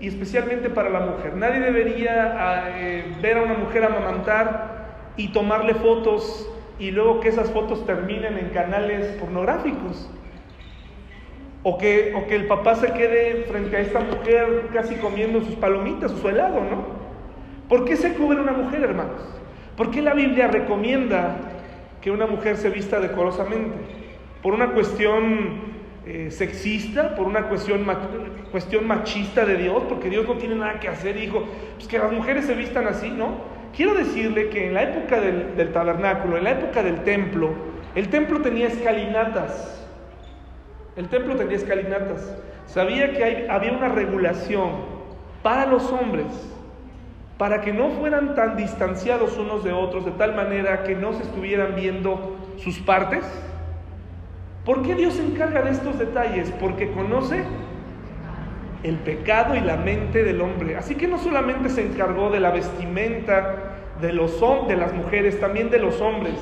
[0.00, 1.36] y especialmente para la mujer.
[1.36, 7.28] Nadie debería ah, eh, ver a una mujer amamantar y tomarle fotos y luego que
[7.28, 10.10] esas fotos terminen en canales pornográficos.
[11.62, 15.56] O que, o que el papá se quede frente a esta mujer casi comiendo sus
[15.56, 16.86] palomitas o su helado, ¿no?
[17.68, 19.20] ¿Por qué se cubre una mujer, hermanos?
[19.76, 21.36] ¿Por qué la Biblia recomienda
[22.00, 23.99] que una mujer se vista decorosamente?
[24.42, 27.14] ¿Por una cuestión eh, sexista?
[27.14, 27.84] ¿Por una cuestión,
[28.50, 29.82] cuestión machista de Dios?
[29.88, 31.44] Porque Dios no tiene nada que hacer y dijo,
[31.76, 33.34] pues que las mujeres se vistan así, ¿no?
[33.76, 37.50] Quiero decirle que en la época del, del tabernáculo, en la época del templo,
[37.94, 39.86] el templo tenía escalinatas.
[40.96, 42.36] El templo tenía escalinatas.
[42.66, 44.70] Sabía que había una regulación
[45.42, 46.26] para los hombres,
[47.36, 51.22] para que no fueran tan distanciados unos de otros, de tal manera que no se
[51.22, 53.24] estuvieran viendo sus partes.
[54.64, 56.50] ¿Por qué Dios se encarga de estos detalles?
[56.60, 57.42] Porque conoce
[58.82, 60.76] el pecado y la mente del hombre.
[60.76, 63.56] Así que no solamente se encargó de la vestimenta
[64.00, 66.34] de, los, de las mujeres, también de los hombres.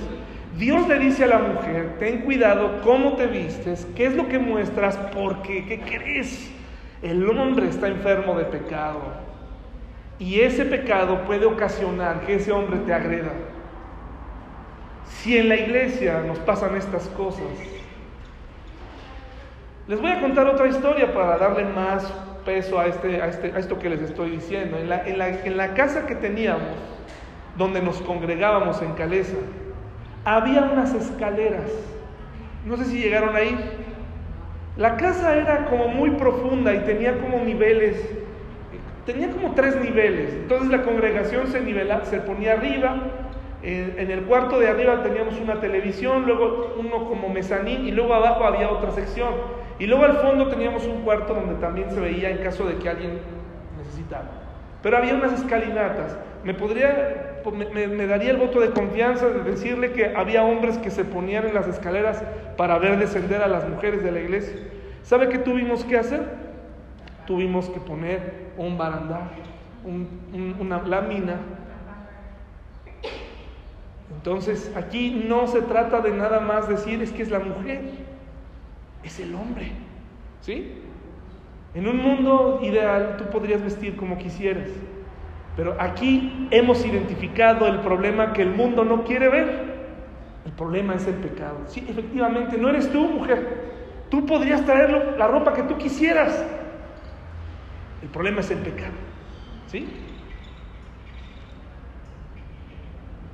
[0.56, 4.40] Dios le dice a la mujer, ten cuidado cómo te vistes, qué es lo que
[4.40, 6.50] muestras, porque, ¿qué crees?
[7.00, 9.00] El hombre está enfermo de pecado.
[10.18, 13.30] Y ese pecado puede ocasionar que ese hombre te agreda.
[15.06, 17.44] Si en la iglesia nos pasan estas cosas,
[19.88, 22.12] les voy a contar otra historia para darle más
[22.44, 24.76] peso a, este, a, este, a esto que les estoy diciendo.
[24.76, 26.76] En la, en, la, en la casa que teníamos,
[27.56, 29.36] donde nos congregábamos en Caleza,
[30.24, 31.70] había unas escaleras.
[32.66, 33.58] No sé si llegaron ahí.
[34.76, 37.96] La casa era como muy profunda y tenía como niveles,
[39.06, 40.34] tenía como tres niveles.
[40.34, 42.96] Entonces la congregación se nivelaba, se ponía arriba.
[43.62, 48.44] En, el cuarto de arriba teníamos una televisión, luego uno como mezanín y luego abajo
[48.44, 49.30] había otra sección.
[49.78, 52.88] Y luego al fondo teníamos un cuarto donde también se veía en caso de que
[52.88, 53.20] alguien
[53.78, 54.26] necesitara.
[54.82, 56.16] Pero había unas escalinatas.
[56.44, 61.04] Me podría me, daría el voto de confianza de decirle que había hombres que se
[61.04, 62.22] ponían en las escaleras
[62.56, 64.56] para ver descender a las mujeres de la iglesia.
[65.02, 66.22] ¿Sabe qué tuvimos que hacer?
[67.26, 69.30] Tuvimos que poner un barandal,
[70.60, 71.36] una lámina.
[74.14, 77.82] Entonces aquí no se trata de nada más decir es que es la mujer,
[79.02, 79.72] es el hombre.
[80.40, 80.72] ¿Sí?
[81.74, 84.68] En un mundo ideal tú podrías vestir como quisieras.
[85.56, 89.68] Pero aquí hemos identificado el problema que el mundo no quiere ver.
[90.46, 91.58] El problema es el pecado.
[91.66, 94.06] Sí, efectivamente, no eres tú, mujer.
[94.08, 96.44] Tú podrías traer la ropa que tú quisieras.
[98.02, 98.94] El problema es el pecado.
[99.66, 99.86] ¿Sí?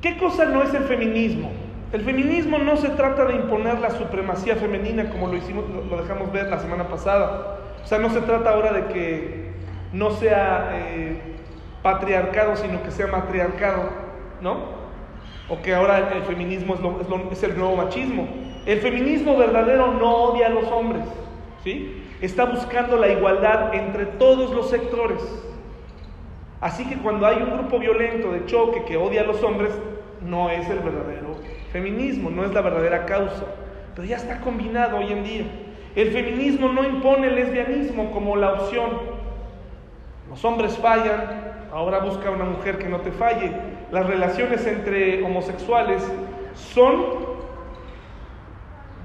[0.00, 1.63] ¿Qué cosa no es el feminismo?
[1.94, 6.32] El feminismo no se trata de imponer la supremacía femenina como lo hicimos, lo dejamos
[6.32, 7.60] ver la semana pasada.
[7.84, 9.52] O sea, no se trata ahora de que
[9.92, 11.16] no sea eh,
[11.84, 13.90] patriarcado, sino que sea matriarcado,
[14.40, 14.56] ¿no?
[15.48, 16.74] O que ahora el feminismo
[17.30, 18.26] es, el nuevo machismo.
[18.66, 21.04] El feminismo verdadero no odia a los hombres,
[21.62, 22.02] ¿sí?
[22.20, 25.22] Está buscando la igualdad entre todos los sectores.
[26.60, 29.70] Así que cuando hay un grupo violento de choque que odia a los hombres,
[30.20, 31.33] no es el verdadero
[31.74, 33.46] feminismo, no es la verdadera causa.
[33.96, 35.44] Pero ya está combinado hoy en día.
[35.96, 38.90] El feminismo no impone el lesbianismo como la opción.
[40.30, 43.50] Los hombres fallan, ahora busca una mujer que no te falle.
[43.90, 46.08] Las relaciones entre homosexuales
[46.54, 46.94] son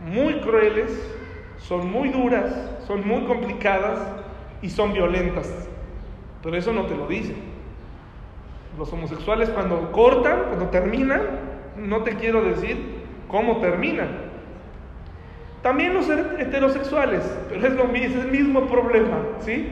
[0.05, 0.91] muy crueles,
[1.57, 2.53] son muy duras,
[2.85, 3.99] son muy complicadas
[4.61, 5.67] y son violentas.
[6.43, 7.33] Pero eso no te lo dice.
[8.77, 11.48] Los homosexuales cuando cortan, cuando terminan,
[11.79, 12.77] no te quiero decir
[13.27, 14.29] cómo terminan.
[15.61, 19.67] También los heterosexuales, pero es lo mismo, es el mismo problema, ¿sí?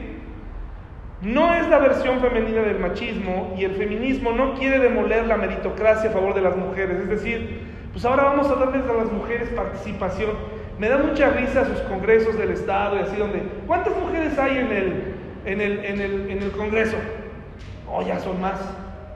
[1.22, 6.10] No es la versión femenina del machismo y el feminismo no quiere demoler la meritocracia
[6.10, 7.00] a favor de las mujeres.
[7.00, 10.30] Es decir, pues ahora vamos a darles a las mujeres participación.
[10.78, 13.42] Me da mucha risa sus congresos del Estado y así donde...
[13.66, 16.96] ¿Cuántas mujeres hay en el, en el, en el, en el Congreso?
[17.90, 18.60] Oh, ya son más.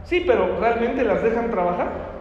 [0.03, 2.12] Sí, pero ¿realmente las dejan trabajar?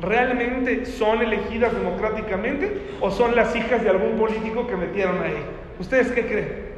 [0.00, 5.44] ¿Realmente son elegidas democráticamente o son las hijas de algún político que metieron ahí?
[5.80, 6.68] ¿Ustedes qué creen?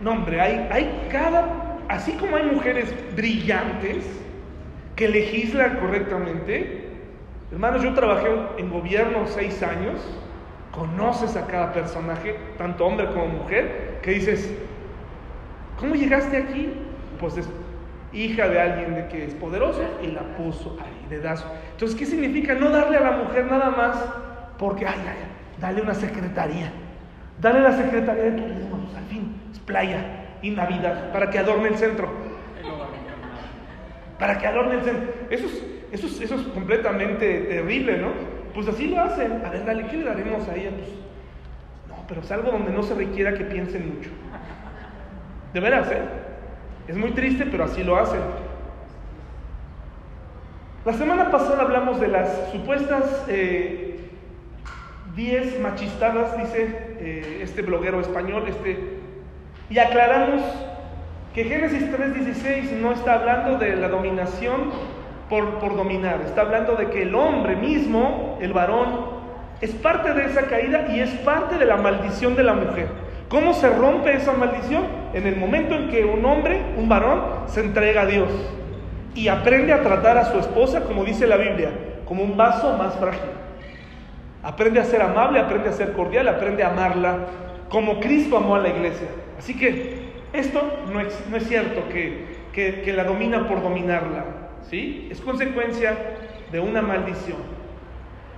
[0.00, 4.04] No, hombre, hay, hay cada, así como hay mujeres brillantes
[4.96, 6.88] que legislan correctamente,
[7.52, 10.00] hermanos, yo trabajé en gobierno seis años,
[10.72, 14.52] conoces a cada personaje, tanto hombre como mujer, que dices,
[15.78, 16.72] ¿cómo llegaste aquí?
[17.18, 17.48] Pues es
[18.12, 21.44] hija de alguien de que es poderoso y la puso ahí, de das.
[21.80, 23.96] Entonces, ¿qué significa no darle a la mujer nada más
[24.58, 25.16] porque, ay, ay,
[25.58, 26.70] dale una secretaría?
[27.40, 30.04] Dale la Secretaría de Turismo, pues, al fin, es playa
[30.42, 32.10] y Navidad, para que adorne el centro.
[34.18, 35.10] Para que adorne el centro.
[35.30, 38.08] Eso es, eso eso es completamente terrible, ¿no?
[38.52, 39.42] Pues así lo hacen.
[39.42, 40.72] A ver, dale, ¿qué le daremos a ella?
[40.72, 40.88] Pues,
[41.88, 44.10] no, pero es algo donde no se requiera que piensen mucho.
[45.54, 46.02] De veras, ¿eh?
[46.88, 48.20] Es muy triste, pero así lo hacen.
[50.82, 54.00] La semana pasada hablamos de las supuestas eh,
[55.14, 58.78] 10 machistadas, dice eh, este bloguero español, este,
[59.68, 60.40] y aclaramos
[61.34, 64.70] que Génesis 3.16 no está hablando de la dominación
[65.28, 69.20] por, por dominar, está hablando de que el hombre mismo, el varón,
[69.60, 72.88] es parte de esa caída y es parte de la maldición de la mujer.
[73.28, 74.84] ¿Cómo se rompe esa maldición?
[75.12, 78.30] En el momento en que un hombre, un varón, se entrega a Dios
[79.14, 81.70] y aprende a tratar a su esposa, como dice la Biblia,
[82.06, 83.30] como un vaso más frágil.
[84.42, 87.26] Aprende a ser amable, aprende a ser cordial, aprende a amarla
[87.70, 89.08] como Cristo amó a la iglesia.
[89.38, 90.60] Así que esto
[90.92, 94.24] no es, no es cierto que, que, la domina por dominarla.
[94.68, 95.08] ¿sí?
[95.10, 95.96] Es consecuencia
[96.50, 97.38] de una maldición.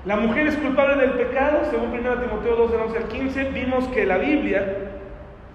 [0.05, 3.45] La mujer es culpable del pecado, según 1 Timoteo 2, de 11 al 15.
[3.51, 4.91] Vimos que la Biblia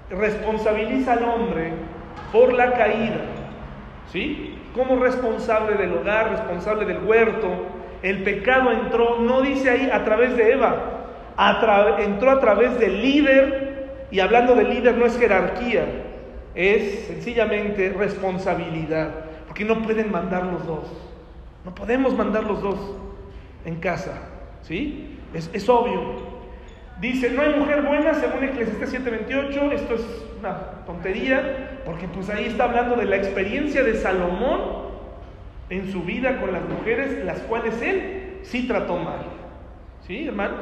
[0.09, 1.73] responsabiliza al hombre
[2.31, 3.21] por la caída.
[4.11, 4.56] ¿Sí?
[4.77, 7.49] Como responsable del hogar, responsable del huerto,
[8.03, 11.07] el pecado entró, no dice ahí a través de Eva,
[11.97, 15.83] entró a través del líder, y hablando de líder no es jerarquía,
[16.53, 19.09] es sencillamente responsabilidad,
[19.47, 20.85] porque no pueden mandar los dos,
[21.65, 22.79] no podemos mandar los dos
[23.65, 24.29] en casa,
[24.61, 25.17] ¿sí?
[25.33, 26.37] Es, es obvio.
[27.01, 32.45] Dice, no hay mujer buena según Eclesiastes 7:28, esto es una tontería, porque pues ahí
[32.45, 34.87] está hablando de la experiencia de Salomón
[35.69, 39.19] en su vida con las mujeres, las cuales él sí trató mal.
[40.05, 40.59] ¿Sí, hermanos?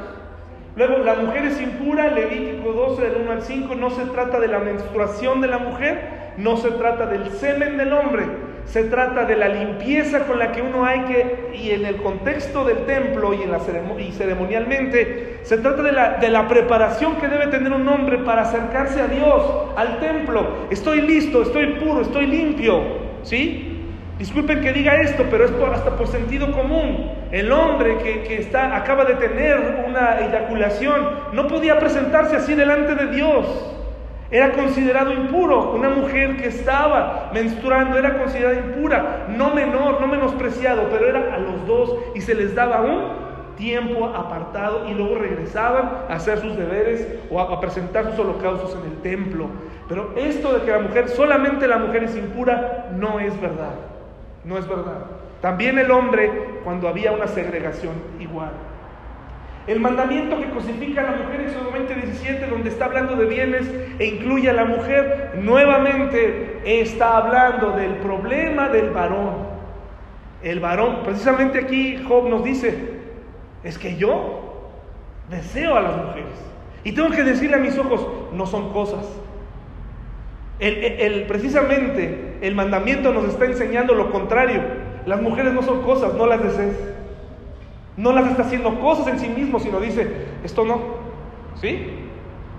[0.76, 4.48] Luego, la mujer es impura, Levítico 12 del 1 al 5, no se trata de
[4.48, 8.24] la menstruación de la mujer, no se trata del semen del hombre,
[8.66, 12.64] se trata de la limpieza con la que uno hay que, y en el contexto
[12.64, 13.60] del templo y, en la
[13.98, 18.42] y ceremonialmente, se trata de la, de la preparación que debe tener un hombre para
[18.42, 19.42] acercarse a Dios,
[19.76, 20.66] al templo.
[20.70, 22.82] Estoy listo, estoy puro, estoy limpio,
[23.22, 23.72] ¿sí?
[24.18, 27.10] Disculpen que diga esto, pero es hasta por sentido común.
[27.30, 33.14] El hombre que, está, acaba de tener una eyaculación no podía presentarse así delante de
[33.14, 33.75] Dios.
[34.30, 35.72] Era considerado impuro.
[35.72, 41.38] Una mujer que estaba menstruando era considerada impura, no menor, no menospreciado, pero era a
[41.38, 46.56] los dos y se les daba un tiempo apartado y luego regresaban a hacer sus
[46.56, 49.48] deberes o a, presentar sus holocaustos en el templo.
[49.88, 53.74] Pero esto de que la mujer, solamente la mujer es impura, no es verdad.
[54.44, 55.06] No es verdad.
[55.40, 56.30] También el hombre
[56.64, 58.50] cuando había una segregación igual.
[59.66, 64.06] El mandamiento que cosifica a la mujer Éxodo 20:17, donde está hablando de bienes e
[64.06, 69.56] incluye a la mujer, nuevamente está hablando del problema del varón.
[70.42, 72.96] El varón, precisamente aquí Job nos dice,
[73.64, 74.70] es que yo
[75.28, 76.46] deseo a las mujeres.
[76.84, 79.04] Y tengo que decirle a mis ojos, no son cosas.
[80.60, 84.62] El, precisamente el mandamiento nos está enseñando lo contrario.
[85.04, 86.95] Las mujeres no son cosas, no las desees.
[87.96, 90.06] No las está haciendo cosas en sí mismo, sino dice,
[90.44, 91.06] esto no.
[91.60, 92.06] ¿Sí?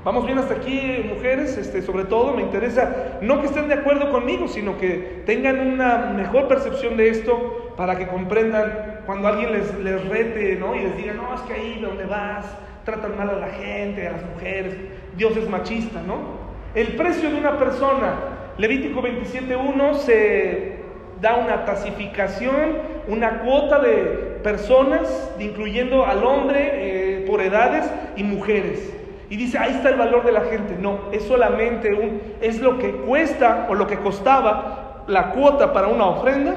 [0.03, 4.09] Vamos bien hasta aquí, mujeres, este, sobre todo me interesa no que estén de acuerdo
[4.09, 10.07] conmigo, sino que tengan una mejor percepción de esto para que comprendan cuando alguien les,
[10.07, 10.75] rete ¿no?
[10.75, 12.45] y les diga, no, es que ahí donde vas
[12.85, 14.77] tratan mal a la gente, a las mujeres,
[15.17, 16.47] Dios es machista, ¿no?
[16.73, 18.13] El precio de una persona,
[18.57, 20.77] Levítico 27.1, se
[21.21, 28.93] da una tasificación, una cuota de personas, incluyendo al hombre eh, por edades y mujeres.
[29.29, 30.77] Y dice, ahí está el valor de la gente.
[30.79, 35.87] No, es solamente un, es lo que cuesta o lo que costaba la cuota para
[35.87, 36.55] una ofrenda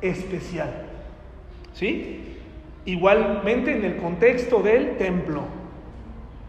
[0.00, 0.70] especial.
[1.72, 2.38] ¿Sí?
[2.84, 5.42] Igualmente en el contexto del templo.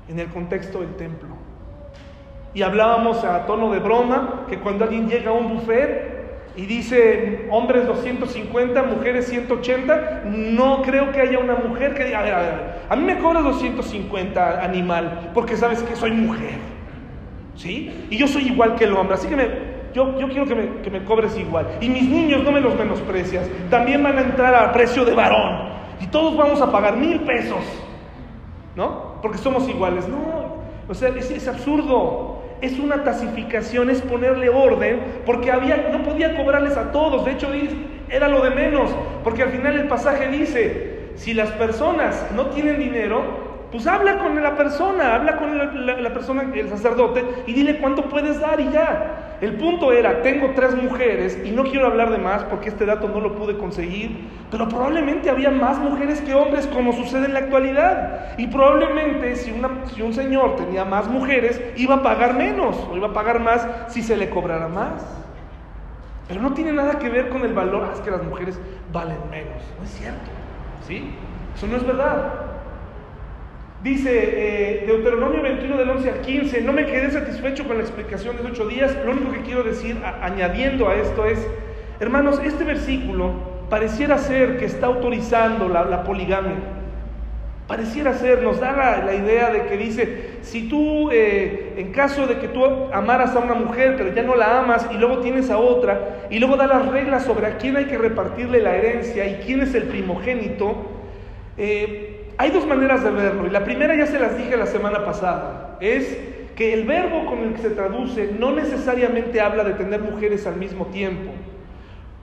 [0.07, 1.29] En el contexto del templo.
[2.53, 6.11] Y hablábamos a tono de broma que cuando alguien llega a un buffet
[6.56, 12.24] y dice hombres 250, mujeres 180, no creo que haya una mujer que diga, a
[12.24, 12.54] ver, a ver,
[12.89, 16.58] a mí me cobras 250 animal porque sabes que soy mujer,
[17.56, 18.06] ¿sí?
[18.10, 19.47] Y yo soy igual que el hombre, así que me,
[19.93, 21.68] yo, yo quiero que me, que me cobres igual.
[21.80, 25.70] Y mis niños no me los menosprecias, también van a entrar a precio de varón
[26.02, 27.64] y todos vamos a pagar mil pesos,
[28.76, 29.22] ¿no?
[29.22, 30.58] Porque somos iguales, no,
[30.89, 36.36] o sea, es, es absurdo es una tasificación, es ponerle orden, porque había, no podía
[36.36, 37.49] cobrarles a todos, de hecho
[38.09, 38.91] era lo de menos,
[39.24, 44.41] porque al final el pasaje dice, si las personas no tienen dinero, pues habla con
[44.41, 49.30] la persona, habla con la, persona, el sacerdote, y dile cuánto puedes dar y ya.
[49.41, 53.09] El punto era, tengo tres mujeres y no quiero hablar de más porque este dato
[53.09, 57.39] no lo pude conseguir, pero probablemente había más mujeres que hombres como sucede en la
[57.39, 58.37] actualidad.
[58.37, 63.13] Y probablemente si, un señor tenía más mujeres, iba a pagar menos o iba a
[63.13, 65.03] pagar más si se le cobrara más.
[66.27, 68.59] Pero no tiene nada que ver con el valor, ah, es que las mujeres
[68.93, 69.63] valen menos.
[69.79, 70.29] No es cierto,
[70.87, 71.15] ¿sí?
[71.55, 72.51] Eso no es verdad.
[73.84, 78.38] Dice eh, Deuteronomio 21 del 11 al 15, no me quedé satisfecho con la explicación
[78.38, 81.47] de ocho días, lo único que quiero decir añadiendo a esto es,
[81.99, 83.32] hermanos, este versículo
[83.71, 86.57] pareciera ser que está autorizando la, poligamia.
[87.65, 92.38] Pareciera ser, nos da la, idea de que dice, si tú, eh, en caso de
[92.38, 92.63] que tú
[92.93, 96.38] amaras a una mujer, pero ya no la amas, y luego tienes a otra, y
[96.38, 99.73] luego da las reglas sobre a quién hay que repartirle la herencia y quién es
[99.73, 100.75] el primogénito,
[101.57, 102.11] eh,
[102.41, 105.77] hay dos maneras de verlo, y la primera ya se las dije la semana pasada,
[105.79, 106.17] es
[106.55, 110.55] que el verbo con el que se traduce no necesariamente habla de tener mujeres al
[110.55, 111.29] mismo tiempo.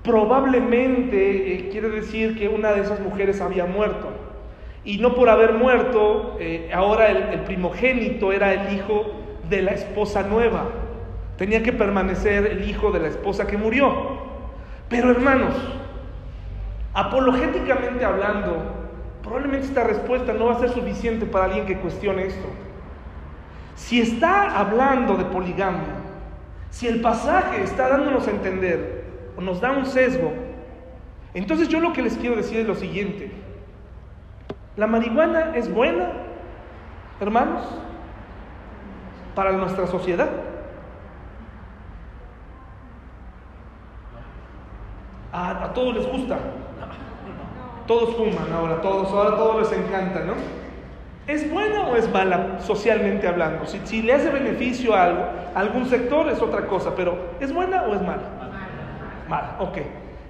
[0.02, 4.08] Probablemente eh, quiere decir que una de esas mujeres había muerto.
[4.84, 9.12] Y no por haber muerto, eh, ahora el primogénito era el hijo
[9.48, 10.64] de la esposa nueva.
[11.36, 14.18] Tenía que permanecer el hijo de la esposa que murió.
[14.88, 15.54] Pero hermanos,
[16.92, 18.77] apologéticamente hablando,
[19.28, 22.48] Probablemente esta respuesta no va a ser suficiente para alguien que cuestione esto.
[23.74, 25.96] Si está hablando de poligamia,
[26.70, 29.04] si el pasaje está dándonos a entender
[29.36, 30.32] o nos da un sesgo,
[31.34, 33.30] entonces yo lo que les quiero decir es lo siguiente.
[34.78, 36.10] La marihuana es buena,
[37.20, 37.64] hermanos,
[39.34, 40.30] para nuestra sociedad.
[45.32, 46.38] A, a todos les gusta.
[47.88, 50.34] Todos fuman ahora, todos, ahora todos les encanta, ¿no?
[51.26, 53.64] ¿Es buena o es mala socialmente hablando?
[53.66, 55.24] Si, le hace beneficio a, algo,
[55.54, 58.22] algún sector es otra cosa, pero ¿es buena o es mala?
[59.26, 59.78] Mala, ok.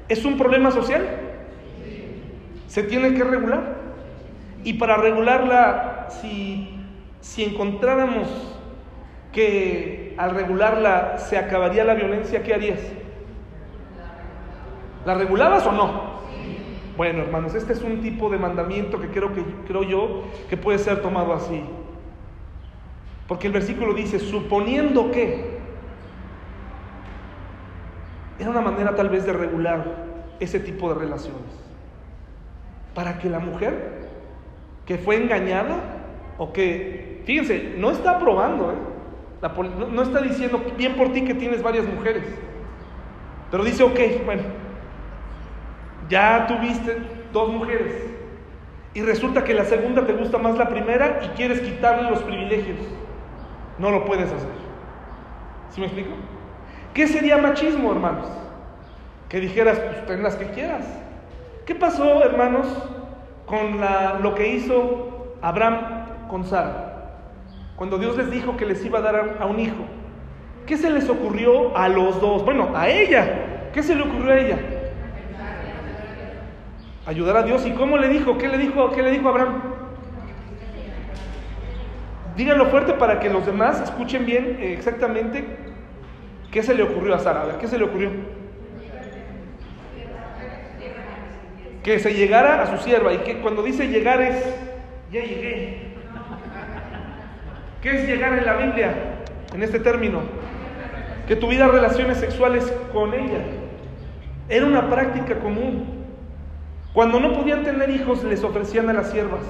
[0.08, 1.04] ¿Es un problema social?
[2.68, 3.74] ¿Se tiene que regular?
[4.62, 6.80] Y para regularla, si,
[7.20, 8.28] si encontráramos
[9.32, 12.80] que al regularla se acabaría la violencia, ¿qué harías?
[15.04, 16.07] ¿La regulabas o no?
[16.98, 20.80] Bueno, hermanos, este es un tipo de mandamiento que creo, que creo yo que puede
[20.80, 21.62] ser tomado así.
[23.28, 25.58] Porque el versículo dice, suponiendo que,
[28.40, 30.06] era una manera tal vez de regular
[30.40, 31.52] ese tipo de relaciones.
[32.96, 34.08] Para que la mujer
[34.84, 35.76] que fue engañada
[36.36, 39.88] o que, fíjense, no está aprobando, ¿eh?
[39.92, 42.24] no, está diciendo bien por ti que tienes varias mujeres,
[43.52, 44.42] pero dice, ok, bueno,
[46.08, 46.98] ya tuviste
[47.32, 48.08] dos mujeres
[48.94, 52.78] y resulta que la segunda te gusta más la primera y quieres quitarle los privilegios.
[53.78, 54.48] No lo puedes hacer.
[55.70, 56.10] ¿Sí me explico?
[56.94, 58.26] ¿Qué sería machismo, hermanos?
[59.28, 60.84] Que dijeras, pues ten las que quieras.
[61.66, 62.66] ¿Qué pasó, hermanos,
[63.46, 63.78] con
[64.22, 66.88] lo que hizo Abraham con Sara?
[67.76, 69.84] Cuando Dios les dijo que les iba a dar a, un hijo.
[70.66, 72.44] ¿Qué se les ocurrió a los dos?
[72.44, 73.70] Bueno, a ella.
[73.72, 74.58] ¿Qué se le ocurrió a ella?
[77.08, 77.64] Ayudar a Dios.
[77.66, 78.36] ¿Y cómo le dijo?
[78.36, 78.90] ¿Qué le dijo?
[78.90, 79.62] ¿Qué le dijo Abraham?
[82.36, 85.42] Díganlo fuerte para que los demás escuchen bien exactamente
[86.50, 87.44] qué se le ocurrió a Sara.
[87.44, 88.10] A ¿qué se le ocurrió?
[91.82, 93.14] Que se llegara a su sierva.
[93.14, 94.44] Y que cuando dice llegar es,
[95.10, 95.94] ya llegué.
[97.80, 98.94] ¿Qué es llegar en la Biblia?
[99.54, 100.20] En este término.
[101.26, 103.40] Que tuviera relaciones sexuales con ella.
[104.50, 105.97] Era una práctica común.
[106.98, 109.42] Cuando no podían tener hijos, les ofrecían a las siervas.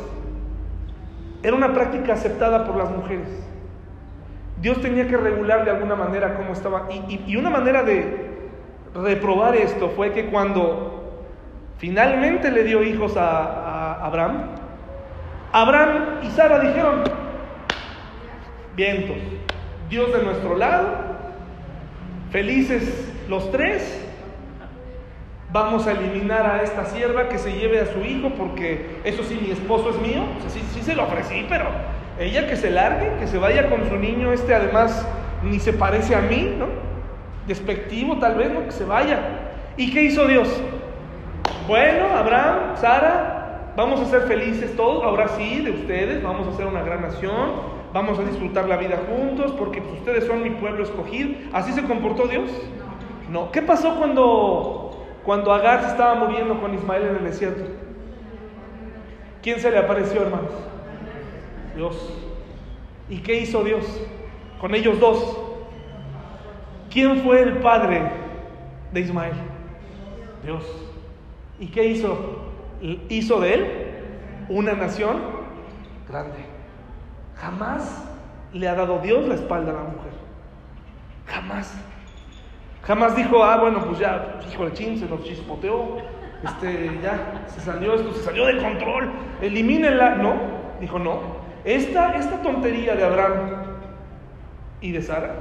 [1.42, 3.26] Era una práctica aceptada por las mujeres.
[4.60, 6.88] Dios tenía que regular de alguna manera cómo estaba.
[7.08, 8.50] Y, una manera de
[8.94, 11.24] reprobar esto fue que cuando
[11.78, 14.42] finalmente le dio hijos a, a Abraham,
[15.50, 17.02] Abraham y Sara dijeron,
[18.76, 19.16] vientos,
[19.88, 20.86] Dios de nuestro lado,
[22.30, 23.97] felices los tres,
[25.52, 29.38] vamos a eliminar a esta sierva que se lleve a su hijo porque eso sí,
[29.42, 30.22] mi esposo es mío.
[30.48, 31.66] sí, sí se lo ofrecí, pero
[32.18, 35.06] ella que se largue, que se vaya con su niño, este además
[35.42, 36.66] ni se parece a mí, ¿no?
[37.46, 38.64] Despectivo tal vez, ¿no?
[38.64, 39.20] Que se vaya.
[39.76, 40.48] ¿Y qué hizo Dios?
[41.66, 46.66] Bueno, Abraham, Sara, vamos a ser felices todos, ahora sí, de ustedes, vamos a ser
[46.66, 50.82] una gran nación, vamos a disfrutar la vida juntos, porque pues, ustedes son mi pueblo
[50.82, 51.30] escogido.
[51.52, 52.50] ¿Así se comportó Dios?
[53.30, 53.52] No.
[53.52, 54.87] ¿Qué pasó cuando
[55.28, 57.62] cuando Agar se estaba muriendo con Ismael en el desierto,
[59.42, 60.52] ¿quién se le apareció, hermanos?
[61.76, 62.14] Dios.
[63.10, 63.84] ¿Y qué hizo Dios
[64.58, 65.38] con ellos dos?
[66.90, 68.10] ¿Quién fue el padre
[68.90, 69.34] de Ismael?
[70.42, 70.64] Dios.
[71.58, 72.16] ¿Y qué hizo?
[73.10, 73.66] Hizo de él
[74.48, 75.20] una nación
[76.08, 76.38] grande.
[77.36, 78.02] Jamás
[78.54, 80.12] le ha dado Dios la espalda a la mujer.
[81.26, 81.78] Jamás.
[82.82, 85.98] Jamás dijo, ah, bueno, pues ya, híjole, chin, se nos chispoteó,
[86.44, 89.10] este, ya, se salió esto, se salió de control,
[89.42, 90.14] elimínenla.
[90.16, 90.34] No,
[90.80, 91.20] dijo, no.
[91.64, 93.50] Esta, esta tontería de Abraham
[94.80, 95.34] y de Sara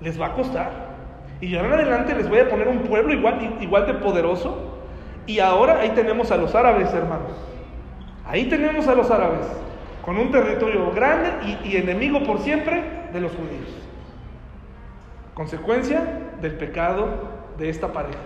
[0.00, 0.92] les va a costar.
[1.40, 4.78] Y ahora en adelante les voy a poner un pueblo igual, igual de poderoso.
[5.26, 7.32] Y ahora ahí tenemos a los árabes, hermanos.
[8.26, 9.46] Ahí tenemos a los árabes,
[10.04, 12.82] con un territorio grande y enemigo por siempre
[13.12, 13.81] de los judíos.
[15.34, 16.02] Consecuencia
[16.40, 17.06] del pecado
[17.58, 18.18] de esta pareja.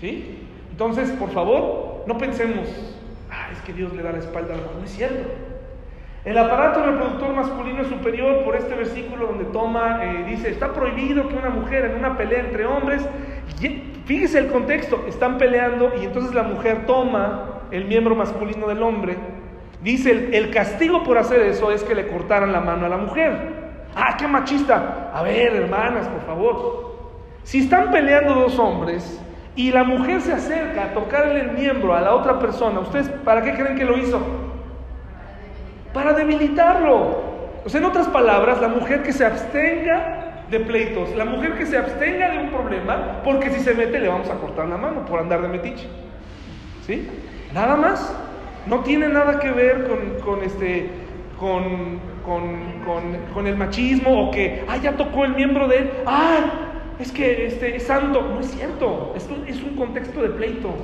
[0.00, 0.46] ¿Sí?
[0.70, 2.68] Entonces, por favor, no pensemos,
[3.30, 5.30] ah, es que Dios le da la espalda a No es cierto.
[6.24, 11.28] El aparato reproductor masculino es superior por este versículo donde toma, eh, dice, está prohibido
[11.28, 13.06] que una mujer en una pelea entre hombres,
[14.06, 19.16] fíjese el contexto, están peleando y entonces la mujer toma el miembro masculino del hombre.
[19.82, 23.63] Dice, el castigo por hacer eso es que le cortaran la mano a la mujer.
[23.94, 25.10] Ah, qué machista.
[25.14, 26.94] A ver, hermanas, por favor.
[27.44, 29.20] Si están peleando dos hombres
[29.54, 33.42] y la mujer se acerca a tocarle el miembro a la otra persona, ¿ustedes para
[33.42, 34.20] qué creen que lo hizo?
[35.92, 37.22] Para debilitarlo.
[37.64, 41.66] O sea, en otras palabras, la mujer que se abstenga de pleitos, la mujer que
[41.66, 45.04] se abstenga de un problema, porque si se mete le vamos a cortar la mano
[45.06, 45.88] por andar de metiche.
[46.86, 47.08] ¿Sí?
[47.52, 48.14] Nada más.
[48.66, 50.90] No tiene nada que ver con, con este,
[51.38, 56.64] con con, el machismo o que, ah, ya tocó el miembro de él, ah,
[56.98, 58.22] es que este, es santo.
[58.22, 60.74] No es cierto, esto es un contexto de pleito.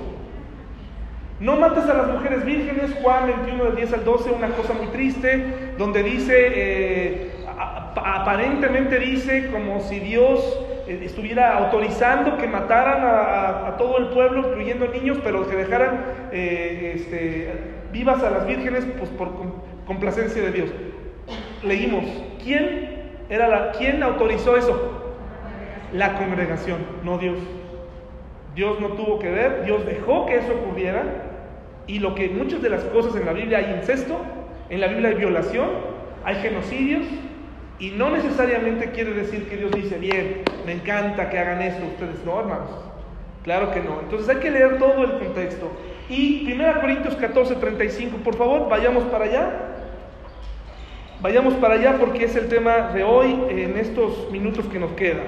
[1.41, 4.88] No mates a las mujeres vírgenes, Juan 21 del 10 al 12, una cosa muy
[4.88, 13.76] triste, donde dice, eh, aparentemente dice como si Dios eh, estuviera autorizando que mataran a,
[13.78, 17.53] todo el pueblo, incluyendo niños, pero que dejaran eh, este,
[17.91, 19.30] vivas a las vírgenes pues, por
[19.86, 20.70] complacencia de Dios
[21.63, 22.05] leímos,
[22.43, 25.15] ¿quién, era la, ¿quién autorizó eso?
[25.93, 27.39] La congregación, no Dios.
[28.55, 31.05] Dios no tuvo que ver, Dios dejó que eso ocurriera.
[31.87, 34.19] Y lo que muchas de las cosas en la Biblia hay incesto,
[34.69, 35.69] en la Biblia hay violación,
[36.25, 37.05] hay genocidios,
[37.81, 42.25] y no necesariamente quiere decir que Dios dice, bien, me encanta que hagan esto ustedes,
[42.27, 42.71] no, hermanos.
[43.43, 44.01] Claro que no.
[44.01, 45.71] Entonces hay que leer todo el contexto.
[46.11, 49.51] Y 1 Corintios 14, 35, por favor, vayamos para allá.
[51.23, 55.27] Vayamos para allá porque es el tema de hoy en estos minutos que nos quedan.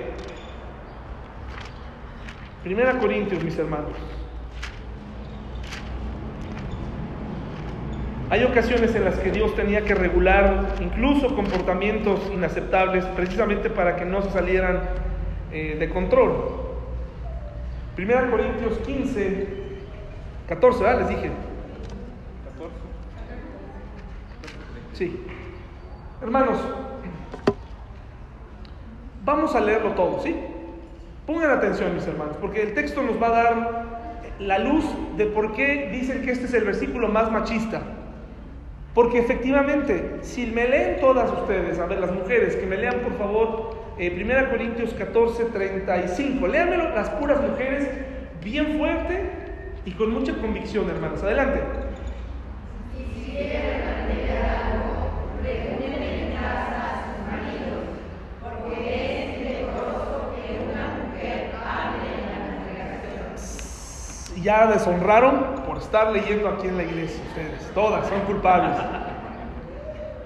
[2.65, 3.93] 1 Corintios, mis hermanos.
[8.31, 14.07] Hay ocasiones en las que Dios tenía que regular incluso comportamientos inaceptables precisamente para que
[14.07, 14.81] no se salieran
[15.53, 16.33] eh, de control.
[17.99, 19.47] 1 Corintios 15,
[20.49, 21.01] 14, ¿verdad?
[21.01, 21.31] Les dije.
[22.59, 22.75] 14.
[24.95, 25.27] Sí.
[26.23, 26.57] Hermanos,
[29.25, 30.37] vamos a leerlo todo, ¿sí?
[31.27, 33.85] Pongan atención, mis hermanos, porque el texto nos va a dar
[34.39, 34.85] la luz
[35.17, 37.83] de por qué dicen que este es el versículo más machista.
[38.95, 43.19] Porque efectivamente, si me leen todas ustedes, a ver, las mujeres, que me lean por
[43.19, 47.89] favor eh, 1 Corintios 14, 35, léanmelo las puras mujeres,
[48.45, 49.29] bien fuerte
[49.85, 51.21] y con mucha convicción, hermanos.
[51.25, 51.61] Adelante.
[64.43, 67.71] Ya deshonraron por estar leyendo aquí en la iglesia ustedes.
[67.75, 68.77] Todas son culpables.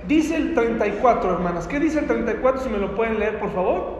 [0.07, 1.67] Dice el 34, hermanas.
[1.67, 2.63] ¿Qué dice el 34?
[2.63, 3.96] Si me lo pueden leer, por favor.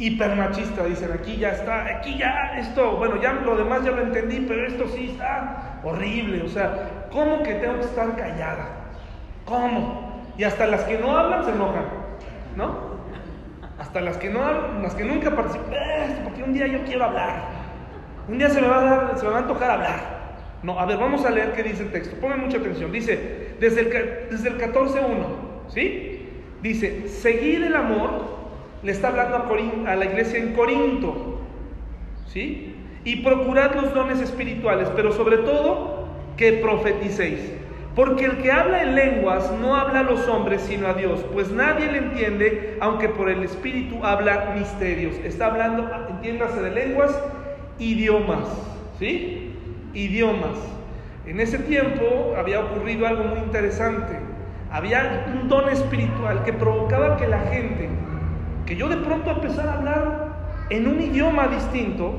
[0.00, 4.40] Hipermachista, dicen, aquí ya está, aquí ya, esto, bueno, ya lo demás ya lo entendí,
[4.48, 8.66] pero esto sí está horrible, o sea, ¿cómo que tengo que estar callada?
[9.44, 10.24] ¿Cómo?
[10.38, 11.84] Y hasta las que no hablan se enojan,
[12.56, 12.90] ¿no?
[13.78, 15.74] Hasta las que no hablan, las que nunca participan,
[16.24, 17.42] porque un día yo quiero hablar,
[18.26, 20.20] un día se me va a dar, se me va a antojar hablar.
[20.62, 23.80] No, a ver, vamos a leer qué dice el texto, pongan mucha atención, dice, desde
[23.82, 26.28] el, desde el 14.1, ¿sí?
[26.62, 28.39] Dice, seguir el amor
[28.82, 29.36] le está hablando
[29.86, 31.40] a, la iglesia en Corinto.
[32.26, 32.74] ¿Sí?
[33.04, 37.40] Y procurad los dones espirituales, pero sobre todo que profeticéis.
[37.94, 41.50] Porque el que habla en lenguas no habla a los hombres, sino a Dios, pues
[41.50, 45.16] nadie le entiende, aunque por el Espíritu habla misterios.
[45.24, 47.20] Está hablando, entiéndase de lenguas,
[47.78, 48.46] idiomas,
[48.98, 49.54] ¿sí?
[49.92, 50.56] Idiomas.
[51.26, 54.14] En ese tiempo había ocurrido algo muy interesante.
[54.70, 57.88] Había un don espiritual que provocaba que la gente
[58.70, 60.28] que yo de pronto empezara a hablar
[60.70, 62.14] en un idioma distinto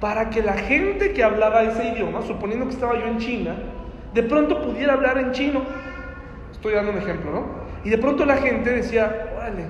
[0.00, 3.56] para que la gente que hablaba ese idioma, suponiendo que estaba yo en China,
[4.14, 5.64] de pronto pudiera hablar en chino.
[6.52, 7.46] Estoy dando un ejemplo, ¿no?
[7.82, 9.64] Y de pronto la gente decía, vale,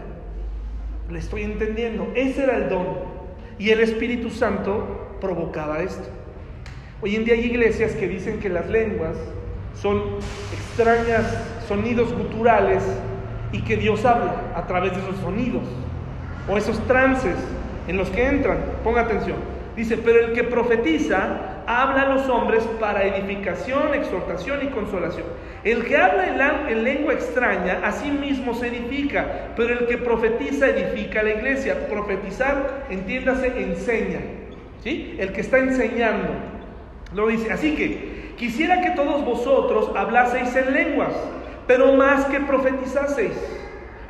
[1.09, 2.13] le estoy entendiendo.
[2.15, 2.87] Ese era el don.
[3.59, 6.07] Y el Espíritu Santo provocaba esto.
[7.01, 9.17] Hoy en día hay iglesias que dicen que las lenguas
[9.73, 10.03] son
[10.53, 11.25] extrañas
[11.67, 12.85] sonidos guturales
[13.53, 15.63] y que Dios habla a través de esos sonidos
[16.49, 17.37] o esos trances
[17.87, 18.59] en los que entran.
[18.85, 19.37] Ponga atención.
[19.77, 25.27] Dice, pero el que profetiza habla a los hombres para edificación, exhortación y consolación.
[25.65, 26.27] El que habla
[26.69, 31.31] en, lengua extraña, a sí mismo se edifica, pero el que profetiza edifica a la
[31.31, 31.89] iglesia.
[31.89, 34.21] Profetizar, entiéndase, enseña.
[34.83, 35.17] ¿sí?
[35.19, 36.29] El que está enseñando.
[37.15, 37.53] Lo dice.
[37.53, 41.13] Así que quisiera que todos vosotros hablaseis en lenguas
[41.69, 43.39] pero más que profetizaseis.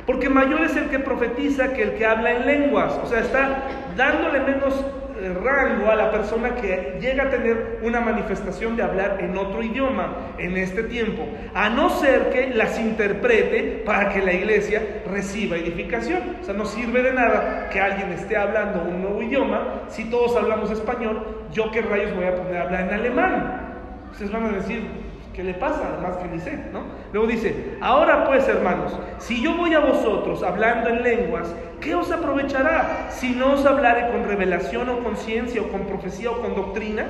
[0.07, 2.99] Porque mayor es el que profetiza que el que habla en lenguas.
[3.03, 4.73] O sea, está dándole menos
[5.21, 9.61] eh, rango a la persona que llega a tener una manifestación de hablar en otro
[9.61, 15.57] idioma en este tiempo, a no ser que las interprete para que la iglesia reciba
[15.57, 16.37] edificación.
[16.41, 19.81] O sea, no sirve de nada que alguien esté hablando un nuevo idioma.
[19.89, 23.75] Si todos hablamos español, ¿yo qué rayos voy a poner a hablar en alemán?
[24.11, 25.08] Ustedes van a decir,
[25.39, 25.93] ¿Qué le pasa?
[25.93, 26.81] Además que sé, ¿no?
[27.13, 32.11] Luego dice, ahora pues hermanos, si yo voy a vosotros hablando en lenguas, ¿qué os
[32.11, 36.55] aprovechará si no os hablaré con revelación o con ciencia o con profecía o con
[36.55, 37.05] doctrina?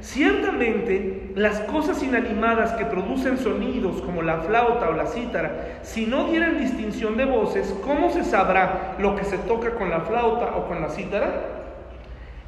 [0.00, 6.28] Ciertamente, las cosas inanimadas que producen sonidos como la flauta o la cítara, si no
[6.28, 10.68] dieren distinción de voces, ¿cómo se sabrá lo que se toca con la flauta o
[10.68, 11.32] con la cítara?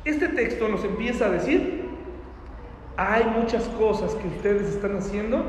[0.05, 1.84] Este texto nos empieza a decir
[2.97, 5.43] hay muchas cosas que ustedes están haciendo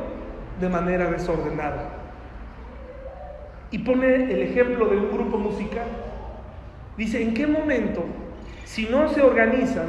[0.60, 1.90] de manera desordenada.
[3.72, 5.88] Y pone el ejemplo de un grupo musical.
[6.98, 8.06] Dice, ¿en qué momento,
[8.64, 9.88] si no se organizan,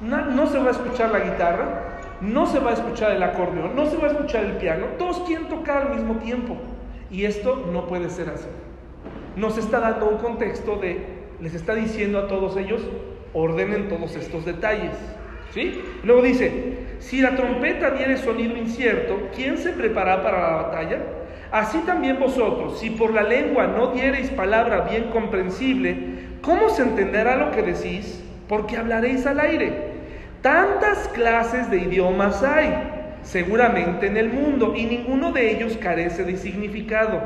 [0.00, 3.86] no, se va a escuchar la guitarra, no se va a escuchar el acordeón, no
[3.86, 6.56] se va a escuchar el piano, todos quieren tocar al mismo tiempo.
[7.10, 8.48] Y esto no puede ser así.
[9.36, 11.06] Nos está dando un contexto de,
[11.40, 12.82] les está diciendo a todos ellos,
[13.32, 14.96] ordenen todos estos detalles.
[15.52, 15.80] ¿Sí?
[16.02, 20.98] Luego dice, si la trompeta diere sonido incierto, ¿quién se prepara para la batalla?
[21.52, 25.96] Así también vosotros, si por la lengua no diereis palabra bien comprensible,
[26.40, 28.24] ¿cómo se entenderá lo que decís?
[28.48, 29.72] Porque hablaréis al aire.
[30.40, 32.72] Tantas clases de idiomas hay,
[33.22, 37.20] seguramente en el mundo, y ninguno de ellos carece de significado.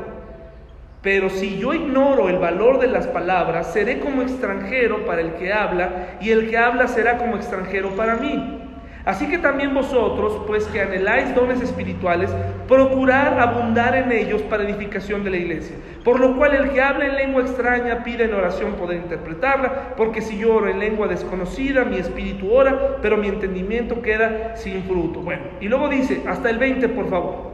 [1.01, 5.53] Pero si yo ignoro el valor de las palabras, seré como extranjero para el que
[5.53, 8.58] habla, y el que habla será como extranjero para mí.
[9.05, 12.29] Así que también vosotros, pues que anheláis dones espirituales,
[12.67, 15.75] procurad abundar en ellos para edificación de la iglesia.
[16.03, 20.21] Por lo cual el que habla en lengua extraña pide en oración poder interpretarla, porque
[20.21, 25.21] si yo oro en lengua desconocida, mi espíritu ora, pero mi entendimiento queda sin fruto.
[25.21, 27.49] Bueno, y luego dice, hasta el 20 por favor.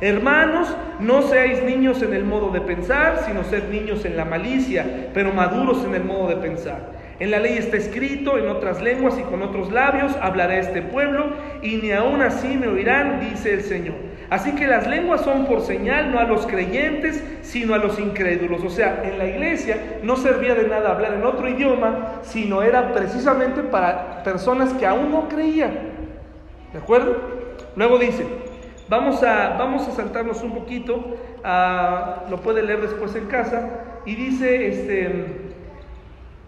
[0.00, 5.10] Hermanos, no seáis niños en el modo de pensar, sino sed niños en la malicia,
[5.14, 6.95] pero maduros en el modo de pensar.
[7.18, 11.30] En la ley está escrito, en otras lenguas y con otros labios hablaré este pueblo,
[11.62, 13.94] y ni aun así me oirán, dice el Señor.
[14.28, 18.62] Así que las lenguas son por señal no a los creyentes, sino a los incrédulos.
[18.64, 22.92] O sea, en la iglesia no servía de nada hablar en otro idioma, sino era
[22.92, 25.72] precisamente para personas que aún no creían.
[26.72, 27.16] ¿De acuerdo?
[27.76, 28.26] Luego dice,
[28.88, 31.16] Vamos a, vamos a saltarnos un poquito,
[32.30, 33.68] lo puede leer después en casa,
[34.04, 35.45] y dice este,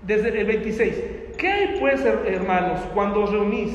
[0.09, 0.95] desde el 26,
[1.37, 3.73] ¿qué hay pues hermanos cuando os reunís?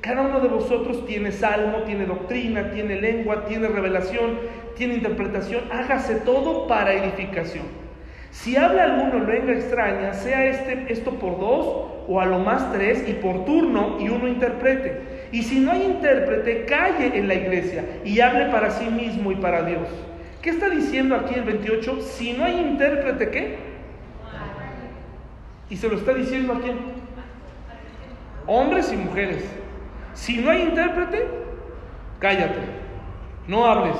[0.00, 4.38] Cada uno de vosotros tiene salmo, tiene doctrina, tiene lengua, tiene revelación,
[4.76, 7.64] tiene interpretación, hágase todo para edificación.
[8.30, 11.66] Si habla alguno lengua extraña, sea este, esto por dos
[12.06, 15.00] o a lo más tres y por turno y uno interprete.
[15.32, 19.36] Y si no hay intérprete, calle en la iglesia y hable para sí mismo y
[19.36, 19.88] para Dios.
[20.40, 22.00] ¿Qué está diciendo aquí el 28?
[22.02, 23.71] Si no hay intérprete, ¿qué?
[25.72, 26.76] Y se lo está diciendo a quién?
[28.46, 29.42] Hombres y mujeres.
[30.12, 31.26] Si no hay intérprete,
[32.18, 32.60] cállate.
[33.48, 33.96] No hables.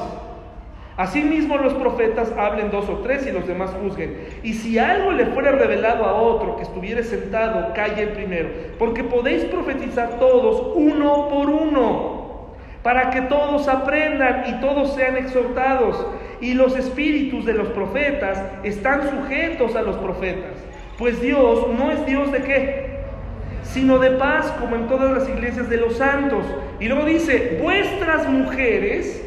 [0.98, 4.18] Asimismo los profetas hablen dos o tres y los demás juzguen.
[4.42, 9.46] Y si algo le fuera revelado a otro que estuviera sentado, calle primero, porque podéis
[9.46, 12.48] profetizar todos uno por uno,
[12.82, 16.06] para que todos aprendan y todos sean exhortados.
[16.42, 20.61] Y los espíritus de los profetas están sujetos a los profetas,
[20.98, 22.92] pues Dios no es Dios de qué,
[23.62, 26.44] sino de paz, como en todas las iglesias de los santos.
[26.80, 29.22] Y luego dice, vuestras mujeres,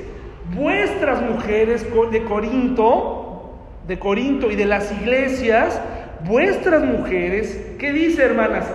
[0.55, 5.81] vuestras mujeres de Corinto, de Corinto y de las iglesias,
[6.25, 8.65] vuestras mujeres, ¿qué dice hermanas?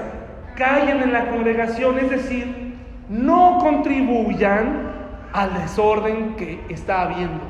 [0.57, 2.75] Callen en la congregación, es decir,
[3.09, 4.91] no contribuyan
[5.33, 7.41] al desorden que está habiendo.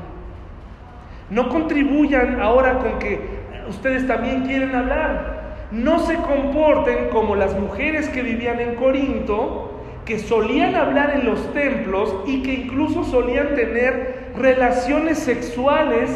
[1.31, 3.40] No contribuyan ahora con que
[3.71, 5.41] ustedes también quieren hablar.
[5.71, 11.53] No se comporten como las mujeres que vivían en Corinto, que solían hablar en los
[11.53, 16.11] templos y que incluso solían tener relaciones sexuales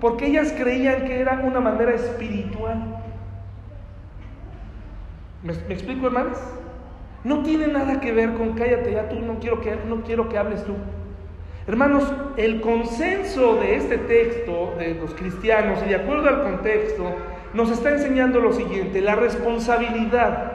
[0.00, 2.96] porque ellas creían que era una manera espiritual.
[5.42, 6.38] ¿Me, explico, hermanos?
[7.24, 10.38] No tiene nada que ver con cállate ya tú, no quiero que, no quiero que
[10.38, 10.74] hables tú.
[11.68, 17.14] Hermanos, el consenso de este texto de los cristianos y de acuerdo al contexto
[17.52, 20.52] nos está enseñando lo siguiente, la responsabilidad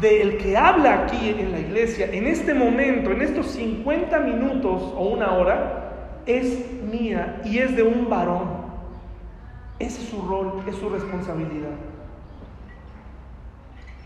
[0.00, 5.10] del que habla aquí en la iglesia, en este momento, en estos 50 minutos o
[5.10, 8.48] una hora, es mía y es de un varón.
[9.78, 11.76] Ese es su rol, es su responsabilidad.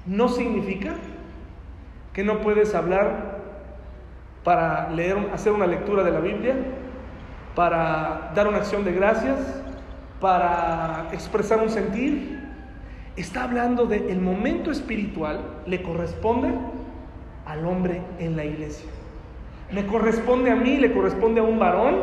[0.05, 0.93] No significa
[2.12, 3.32] que no puedes hablar
[4.45, 6.55] para leer, hacer una lectura de la Biblia,
[7.55, 9.38] para dar una acción de gracias,
[10.20, 12.43] para expresar un sentir,
[13.14, 16.49] Está hablando de el momento espiritual le corresponde
[17.45, 18.90] al hombre en la iglesia.
[19.70, 21.97] Me corresponde a mí, le corresponde a un varón,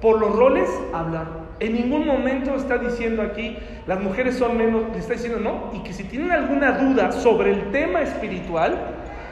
[0.00, 1.26] por los roles, hablar.
[1.58, 3.58] En ningún momento está diciendo aquí,
[3.88, 7.50] las mujeres son menos, le está diciendo no, y que si tienen alguna duda sobre
[7.50, 8.78] el tema espiritual,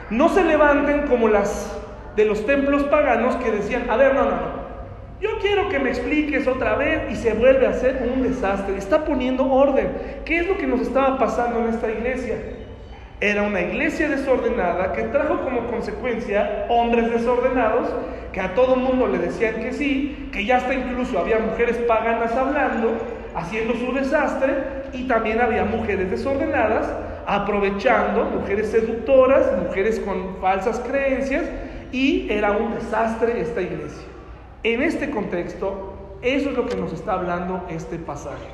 [0.09, 1.78] no se levanten como las
[2.19, 4.59] de los templos paganos que decían, a ver, no, no,
[5.21, 8.75] yo quiero que me expliques otra vez y se vuelve a hacer un desastre.
[8.77, 9.87] Está poniendo orden.
[10.25, 12.35] ¿Qué es lo que nos estaba pasando en esta iglesia?
[13.21, 17.87] Era una iglesia desordenada que trajo como consecuencia hombres desordenados
[18.33, 22.33] que a todo mundo le decían que sí, que ya hasta incluso había mujeres paganas
[22.33, 22.97] hablando,
[23.33, 24.55] haciendo su desastre,
[24.91, 26.85] y también había mujeres desordenadas
[27.25, 31.43] aprovechando, mujeres seductoras, mujeres con falsas creencias,
[31.91, 34.07] y era un desastre esta iglesia.
[34.63, 38.47] En este contexto, eso es lo que nos está hablando este pasaje.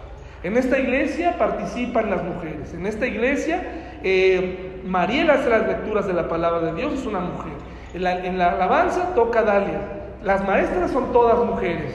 [0.43, 2.73] En esta iglesia participan las mujeres.
[2.73, 3.63] En esta iglesia
[4.03, 7.53] eh, hace las lecturas de la palabra de Dios, es una mujer.
[7.93, 9.81] En la, en la alabanza toca Dalia.
[10.23, 11.91] Las maestras son todas mujeres.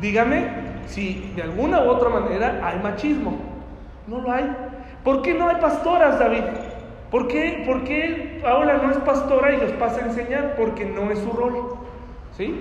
[0.00, 0.46] Dígame
[0.86, 3.38] si de alguna u otra manera hay machismo.
[4.06, 4.54] No lo hay.
[5.02, 6.44] ¿Por qué no hay pastoras, David?
[7.10, 10.56] ¿Por qué, ¿Por qué Paola no es pastora y los pasa a enseñar?
[10.56, 11.76] Porque no es su rol.
[12.36, 12.60] ¿Sí?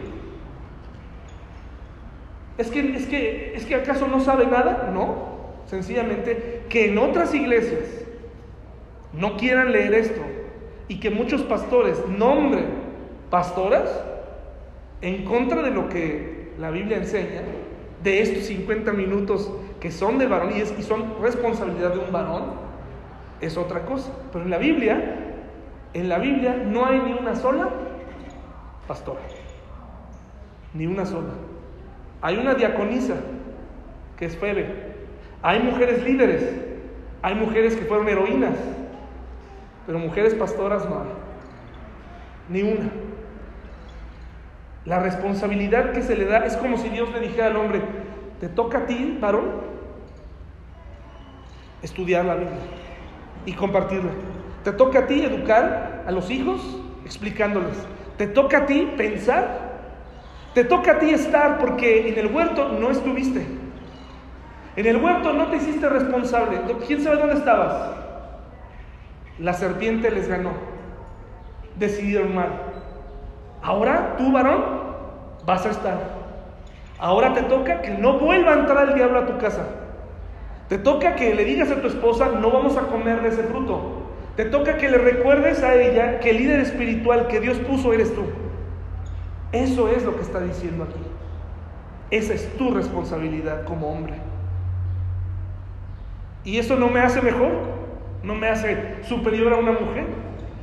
[2.58, 4.90] ¿Es que, es, que, ¿Es que acaso no sabe nada?
[4.94, 5.38] No.
[5.68, 7.84] Sencillamente que en otras iglesias
[9.14, 10.22] no quieran leer esto
[10.88, 12.66] y que muchos pastores nombren
[13.30, 13.90] pastoras
[15.02, 17.42] en contra de lo que la Biblia enseña,
[18.02, 22.67] de estos 50 minutos que son de varón y, y son responsabilidad de un varón,
[23.42, 24.12] es otra cosa.
[24.32, 25.16] Pero en la Biblia,
[25.94, 27.70] en la Biblia no hay ni una sola
[28.88, 29.22] pastora,
[30.74, 31.34] ni una sola.
[32.22, 33.16] Hay una diaconisa,
[34.18, 34.96] que es Febe.
[35.42, 36.44] Hay mujeres líderes,
[37.22, 38.56] hay mujeres que fueron heroínas,
[39.86, 41.10] pero mujeres pastoras no hay.
[42.50, 42.90] Ni una.
[44.86, 47.82] La responsabilidad que se le da es como si Dios le dijera al hombre,
[48.40, 49.46] te toca a ti, varón,
[51.82, 52.87] estudiar la Biblia
[53.46, 54.12] y compartirla.
[54.64, 56.62] Te toca a ti educar a los hijos
[57.06, 57.78] explicándoles.
[58.18, 59.68] Te toca a ti pensar.
[60.54, 63.46] Te toca a ti estar porque en el huerto no estuviste.
[64.76, 66.60] En el huerto no te hiciste responsable.
[66.86, 67.96] ¿Quién sabe dónde estabas?
[69.40, 70.52] La serpiente les ganó.
[71.76, 72.50] Decidieron mal.
[73.62, 74.64] Ahora tú, varón,
[75.46, 75.98] vas a estar.
[77.00, 79.66] Ahora te toca que no vuelva a entrar el diablo a tu casa.
[80.70, 84.04] Te toca que le digas a tu esposa, no vamos a comer de ese fruto.
[84.36, 88.14] Te toca que le recuerdes a ella que el líder espiritual que Dios puso eres
[88.14, 88.24] tú.
[89.52, 91.00] Eso es lo que está diciendo aquí.
[92.12, 94.16] Esa es tu responsabilidad como hombre.
[96.44, 97.52] Y eso no me hace mejor,
[98.24, 100.06] no me hace superior a una mujer,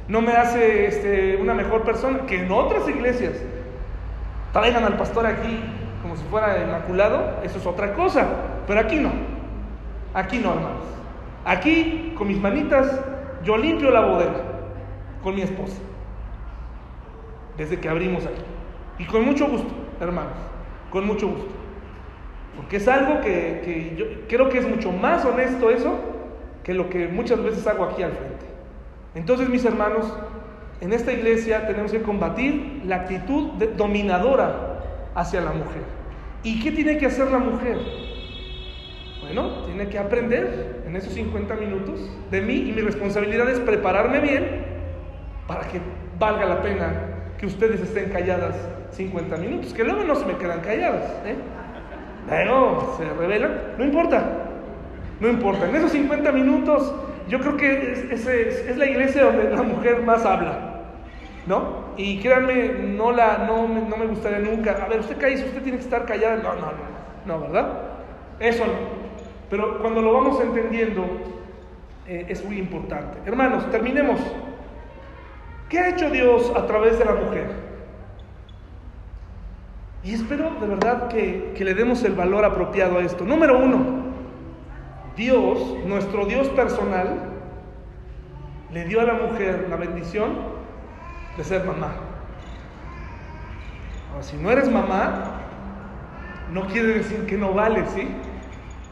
[0.09, 3.35] no me hace este, una mejor persona que en otras iglesias
[4.53, 5.61] traigan al pastor aquí
[6.05, 8.27] como si fuera inmaculado, eso es otra cosa,
[8.67, 9.11] pero aquí no,
[10.15, 10.85] aquí no, hermanos.
[11.45, 13.01] Aquí, con mis manitas,
[13.45, 14.43] yo limpio la bodega
[15.23, 15.77] con mi esposa,
[17.57, 18.43] desde que abrimos aquí.
[18.99, 20.39] Y con mucho gusto, hermanos,
[20.91, 21.53] con mucho gusto.
[22.57, 25.99] Porque es algo que, que yo creo que es mucho más honesto eso
[26.63, 28.47] que lo que muchas veces hago aquí al frente.
[29.15, 30.13] Entonces, mis hermanos,
[30.81, 34.81] en esta iglesia tenemos que combatir la actitud dominadora
[35.15, 35.83] hacia la mujer.
[36.43, 37.79] ¿Y qué tiene que hacer la mujer?
[39.25, 44.21] Bueno, tiene que aprender en esos 50 minutos de mí y mi responsabilidad es prepararme
[44.21, 44.65] bien
[45.47, 45.81] para que
[46.19, 46.93] valga la pena
[47.39, 48.55] que ustedes estén calladas
[48.91, 51.11] 50 minutos, que luego no se me quedan calladas.
[51.25, 51.37] ¿eh?
[52.45, 54.25] Luego se revelan, no importa,
[55.21, 55.69] no importa.
[55.69, 56.95] En esos 50 minutos
[57.27, 60.83] yo creo que es, es, la iglesia donde la mujer más habla.
[61.47, 61.85] ¿no?
[61.97, 65.79] Y créanme, no, la, no, no me gustaría nunca, a ver, usted cae, usted tiene
[65.79, 66.73] que estar callada, no, no,
[67.27, 67.69] no, no, ¿verdad?
[68.39, 69.04] Eso no.
[69.55, 71.07] Pero cuando lo vamos entendiendo,
[72.09, 73.21] eh, es muy importante.
[73.25, 74.19] Hermanos, terminemos.
[75.69, 77.53] ¿Qué ha hecho Dios a través de la mujer?
[80.03, 83.25] Y espero de verdad que, que le demos el valor apropiado a esto.
[83.25, 83.79] Número uno,
[85.17, 87.21] Dios, nuestro Dios personal,
[88.73, 90.33] le dio a la mujer la bendición
[91.37, 91.93] de ser mamá.
[94.11, 95.43] Ahora, si no eres mamá,
[96.51, 98.09] no quiere decir que no vales, ¿sí?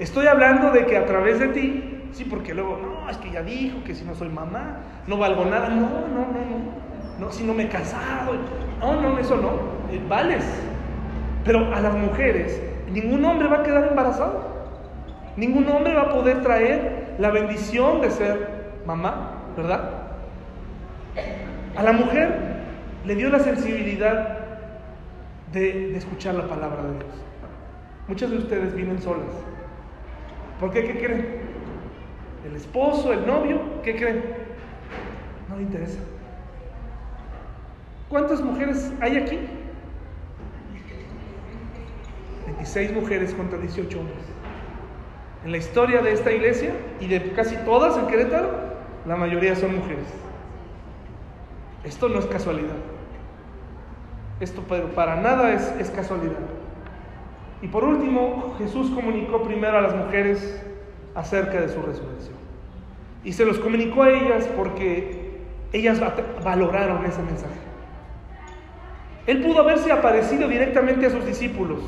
[0.02, 3.40] Estoy hablando de que a través de ti, sí, porque luego, no, es que ya
[3.40, 5.68] dijo que si no soy mamá, no valgo nada.
[5.68, 7.20] No, no, no, no.
[7.20, 8.32] no si no me he casado.
[8.80, 9.50] No, no, eso no.
[9.92, 10.44] Eh, vales.
[11.44, 14.44] Pero a las mujeres, ningún hombre va a quedar embarazado.
[15.36, 19.88] Ningún hombre va a poder traer la bendición de ser mamá, ¿verdad?
[21.76, 22.56] A la mujer
[23.04, 24.40] le dio la sensibilidad
[25.52, 27.24] de, de, escuchar la palabra de Dios.
[28.08, 29.51] Muchas de ustedes vienen solas.
[30.62, 30.84] ¿Por qué?
[30.84, 31.26] ¿Qué creen?
[32.48, 34.22] El esposo, el novio, ¿qué creen?
[35.48, 35.98] No le interesa.
[38.08, 39.40] ¿Cuántas mujeres hay aquí?
[42.46, 44.18] 26 mujeres contra 18 hombres.
[45.44, 48.52] En la historia de esta iglesia y de casi todas en Querétaro,
[49.04, 50.06] la mayoría son mujeres.
[51.82, 52.76] Esto no es casualidad.
[54.38, 56.61] Esto para nada es casualidad.
[57.62, 60.60] Y por último, Jesús comunicó primero a las mujeres
[61.14, 62.34] acerca de su resurrección.
[63.24, 65.40] Y se los comunicó a ellas porque
[65.72, 66.00] ellas
[66.44, 67.54] valoraron ese mensaje.
[69.28, 71.78] Él pudo haberse aparecido directamente a sus discípulos,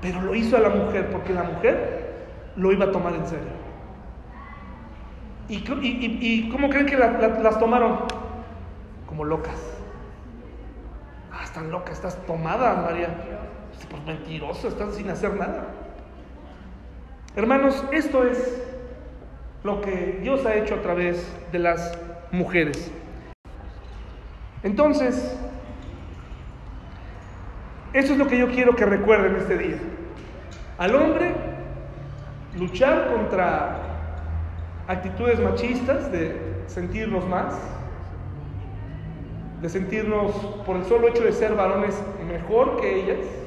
[0.00, 2.26] pero lo hizo a la mujer porque la mujer
[2.56, 3.60] lo iba a tomar en serio.
[5.50, 7.98] ¿Y, cómo creen que las tomaron?
[9.06, 9.60] Como locas.
[11.30, 13.08] Ah, están locas, estás tomada, María.
[13.90, 15.66] Pues mentirosa, estás sin hacer nada.
[17.36, 18.62] Hermanos, esto es
[19.62, 21.98] lo que Dios ha hecho a través de las
[22.32, 22.90] mujeres.
[24.62, 25.36] Entonces,
[27.92, 29.78] eso es lo que yo quiero que recuerden este día.
[30.78, 31.34] Al hombre
[32.58, 33.76] luchar contra
[34.86, 37.54] actitudes machistas de sentirnos más,
[39.60, 40.32] de sentirnos
[40.66, 43.39] por el solo hecho de ser varones mejor que ellas.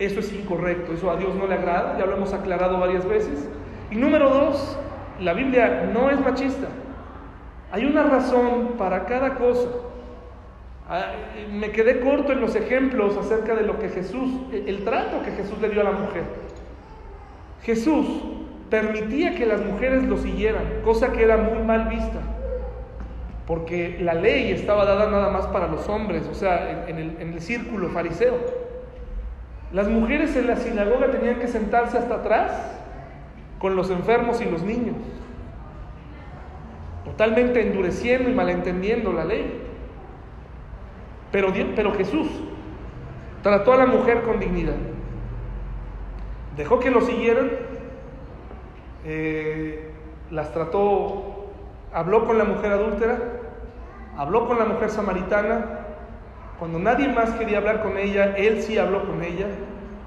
[0.00, 3.46] Eso es incorrecto, eso a Dios no le agrada, ya lo hemos aclarado varias veces.
[3.90, 4.78] Y número dos,
[5.20, 6.68] la Biblia no es machista.
[7.70, 9.68] Hay una razón para cada cosa.
[10.88, 11.12] Ah,
[11.52, 15.60] me quedé corto en los ejemplos acerca de lo que Jesús, el trato que Jesús
[15.60, 16.22] le dio a la mujer.
[17.62, 18.06] Jesús
[18.70, 22.20] permitía que las mujeres lo siguieran, cosa que era muy mal vista,
[23.46, 27.40] porque la ley estaba dada nada más para los hombres, o sea, en, en el
[27.42, 28.69] círculo fariseo.
[29.72, 32.50] Las mujeres en la sinagoga tenían que sentarse hasta atrás
[33.60, 34.96] con los enfermos y los niños,
[37.04, 39.62] totalmente endureciendo y malentendiendo la ley.
[41.30, 41.52] Pero,
[41.94, 42.28] Jesús
[43.42, 44.74] trató a la mujer con dignidad.
[46.56, 47.50] Dejó que lo siguieran,
[49.04, 49.92] eh,
[50.30, 51.46] las trató,
[51.92, 53.18] habló con la mujer adúltera,
[54.16, 55.79] habló con la mujer samaritana.
[56.60, 59.46] Cuando nadie más quería hablar con ella, él sí habló con ella,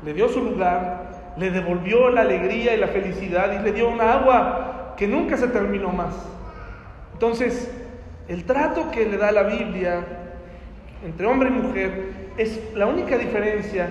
[0.06, 4.14] le dio su lugar, le devolvió la alegría y la felicidad y le dio una
[4.14, 6.14] agua que nunca se terminó más.
[7.14, 7.72] Entonces,
[8.28, 10.06] el trato que le da la Biblia
[11.04, 13.90] entre hombre y mujer es la única diferencia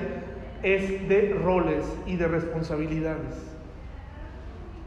[0.62, 3.44] es de roles y de responsabilidades.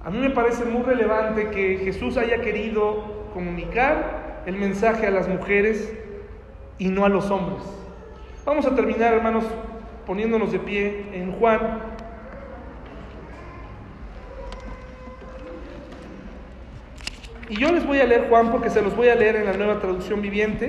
[0.01, 5.27] A mí me parece muy relevante que Jesús haya querido comunicar el mensaje a las
[5.27, 5.91] mujeres
[6.77, 7.63] y no a los hombres.
[8.45, 9.43] Vamos a terminar, hermanos,
[10.05, 11.95] poniéndonos de pie en Juan
[17.47, 19.53] Y yo les voy a leer Juan porque se los voy a leer en la
[19.53, 20.67] nueva traducción viviente.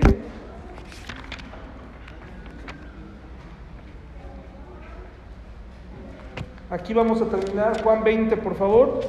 [6.68, 7.82] Aquí vamos a terminar.
[7.82, 9.00] Juan 20, por favor.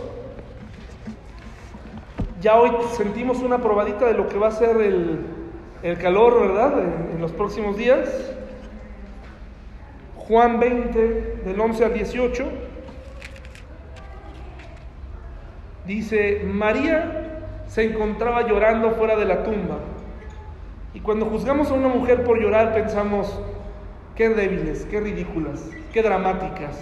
[2.40, 5.26] Ya hoy sentimos una probadita de lo que va a ser el,
[6.00, 6.80] calor, ¿verdad?
[6.80, 8.34] En, en los próximos días.
[10.16, 12.46] Juan 20, del 11 al 18.
[15.86, 19.80] Dice, María se encontraba llorando fuera de la tumba.
[20.94, 23.40] Y cuando juzgamos a una mujer por llorar pensamos,
[24.16, 26.78] qué débiles, qué ridículas, qué dramáticas.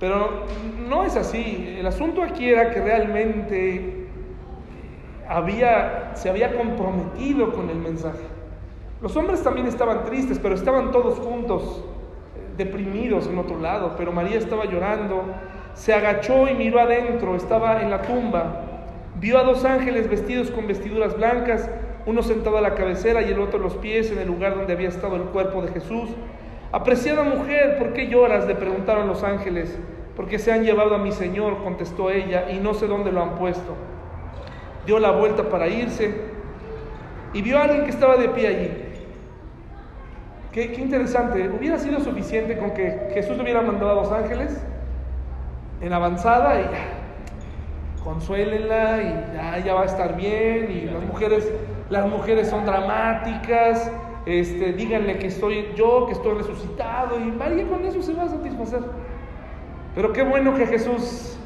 [0.00, 0.46] Pero
[0.88, 1.76] no es así.
[1.78, 3.95] El asunto aquí era que realmente
[5.28, 8.24] había, se había comprometido con el mensaje.
[9.00, 11.84] Los hombres también estaban tristes, pero estaban todos juntos,
[12.56, 13.94] deprimidos en otro lado.
[13.96, 15.24] Pero María estaba llorando,
[15.74, 18.62] se agachó y miró adentro, estaba en la tumba
[19.18, 21.70] Vio a dos ángeles vestidos con vestiduras blancas,
[22.04, 24.74] uno sentado a la cabecera y el otro a los pies en el lugar donde
[24.74, 26.10] había estado el cuerpo de Jesús.
[26.70, 28.46] Apreciada mujer, ¿por qué lloras?
[28.46, 29.74] le preguntaron los ángeles.
[30.16, 33.36] Porque se han llevado a mi Señor, contestó ella, y no sé dónde lo han
[33.36, 33.74] puesto.
[34.86, 36.14] Dio la vuelta para irse
[37.32, 38.70] y vio a alguien que estaba de pie allí.
[40.52, 44.58] Qué, qué interesante, hubiera sido suficiente con que Jesús le hubiera mandado a dos ángeles
[45.80, 46.64] en avanzada y
[48.02, 51.52] consuélenla y ya, va a estar bien y las mujeres,
[51.90, 53.90] las mujeres son dramáticas,
[54.26, 58.28] este, díganle que estoy yo, que estoy resucitado y María con eso se va a
[58.28, 58.80] satisfacer.
[59.94, 61.36] Pero qué bueno que Jesús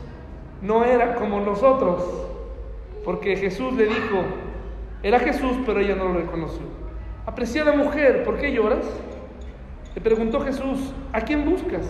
[0.61, 2.30] no era como nosotros,
[3.05, 4.23] porque Jesús le dijo,
[5.03, 6.63] era Jesús, pero ella no lo reconoció.
[7.27, 8.85] Apreciada mujer, ¿por qué lloras?
[9.95, 11.89] Le preguntó Jesús, ¿a quién buscas?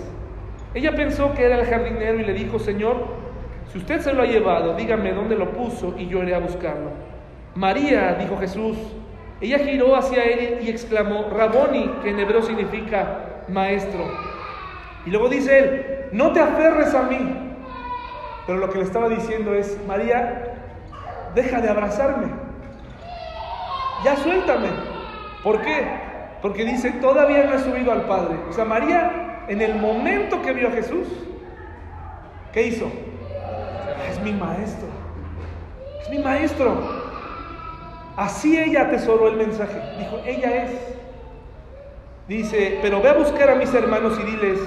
[0.74, 3.06] Ella pensó que era el jardinero y le dijo, Señor,
[3.72, 6.90] si usted se lo ha llevado, dígame dónde lo puso y yo iré a buscarlo.
[7.54, 8.76] María, dijo Jesús.
[9.40, 14.06] Ella giró hacia él y exclamó, Raboni, que en hebreo significa maestro.
[15.06, 17.18] Y luego dice él, no te aferres a mí.
[18.46, 20.49] Pero lo que le estaba diciendo es, María,
[21.34, 22.28] deja de abrazarme.
[24.04, 24.68] Ya suéltame.
[25.42, 25.86] ¿Por qué?
[26.42, 28.36] Porque dice, todavía no he subido al Padre.
[28.48, 31.06] O sea, María, en el momento que vio a Jesús,
[32.52, 32.90] ¿qué hizo?
[34.10, 34.88] es mi maestro.
[36.02, 36.76] Es mi maestro.
[38.16, 39.80] Así ella atesoró el mensaje.
[39.98, 40.70] Dijo, ella es.
[42.28, 44.60] Dice, pero ve a buscar a mis hermanos y diles,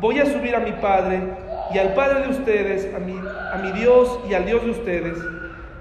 [0.00, 1.22] voy a subir a mi Padre
[1.72, 5.18] y al Padre de ustedes, a mi, a mi Dios y al Dios de ustedes.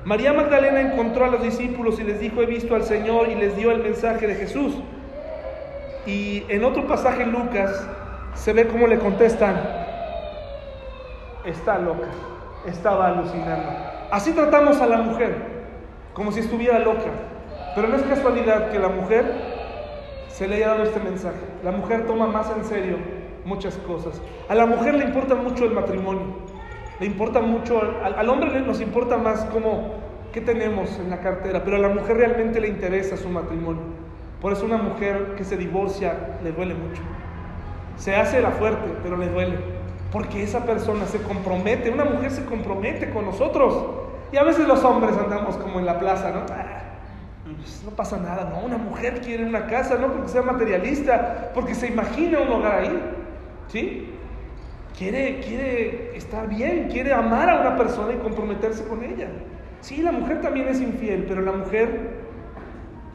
[0.07, 3.57] María Magdalena encontró a los discípulos y les dijo, he visto al Señor y les
[3.57, 4.73] dio el mensaje de Jesús.
[6.05, 7.85] Y en otro pasaje en Lucas
[8.33, 9.61] se ve cómo le contestan,
[11.43, 12.07] está loca,
[12.65, 13.67] estaba alucinando.
[14.09, 15.35] Así tratamos a la mujer,
[16.13, 17.11] como si estuviera loca.
[17.75, 19.25] Pero no es casualidad que la mujer
[20.29, 21.35] se le haya dado este mensaje.
[21.65, 22.95] La mujer toma más en serio
[23.43, 24.21] muchas cosas.
[24.47, 26.56] A la mujer le importa mucho el matrimonio.
[26.99, 29.93] Le importa mucho, al, hombre nos importa más cómo,
[30.33, 33.83] qué tenemos en la cartera, pero a la mujer realmente le interesa su matrimonio.
[34.41, 37.01] Por eso una mujer que se divorcia le duele mucho.
[37.97, 39.57] Se hace la fuerte, pero le duele.
[40.11, 43.85] Porque esa persona se compromete, una mujer se compromete con nosotros.
[44.31, 46.41] Y a veces los hombres andamos como en la plaza, ¿no?
[46.51, 46.77] Ah,
[47.57, 51.75] pues no pasa nada, no, una mujer quiere una casa, no porque sea materialista, porque
[51.75, 53.01] se imagina un hogar ahí,
[53.67, 54.16] ¿sí?
[54.97, 59.29] Quiere, quiere estar bien, quiere amar a una persona y comprometerse con ella.
[59.81, 62.25] Sí, la mujer también es infiel, pero la mujer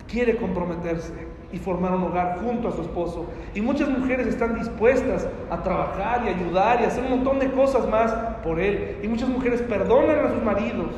[0.07, 1.13] quiere comprometerse
[1.51, 3.27] y formar un hogar junto a su esposo.
[3.53, 7.89] Y muchas mujeres están dispuestas a trabajar y ayudar y hacer un montón de cosas
[7.89, 8.13] más
[8.45, 8.99] por él.
[9.03, 10.93] Y muchas mujeres perdonan a sus maridos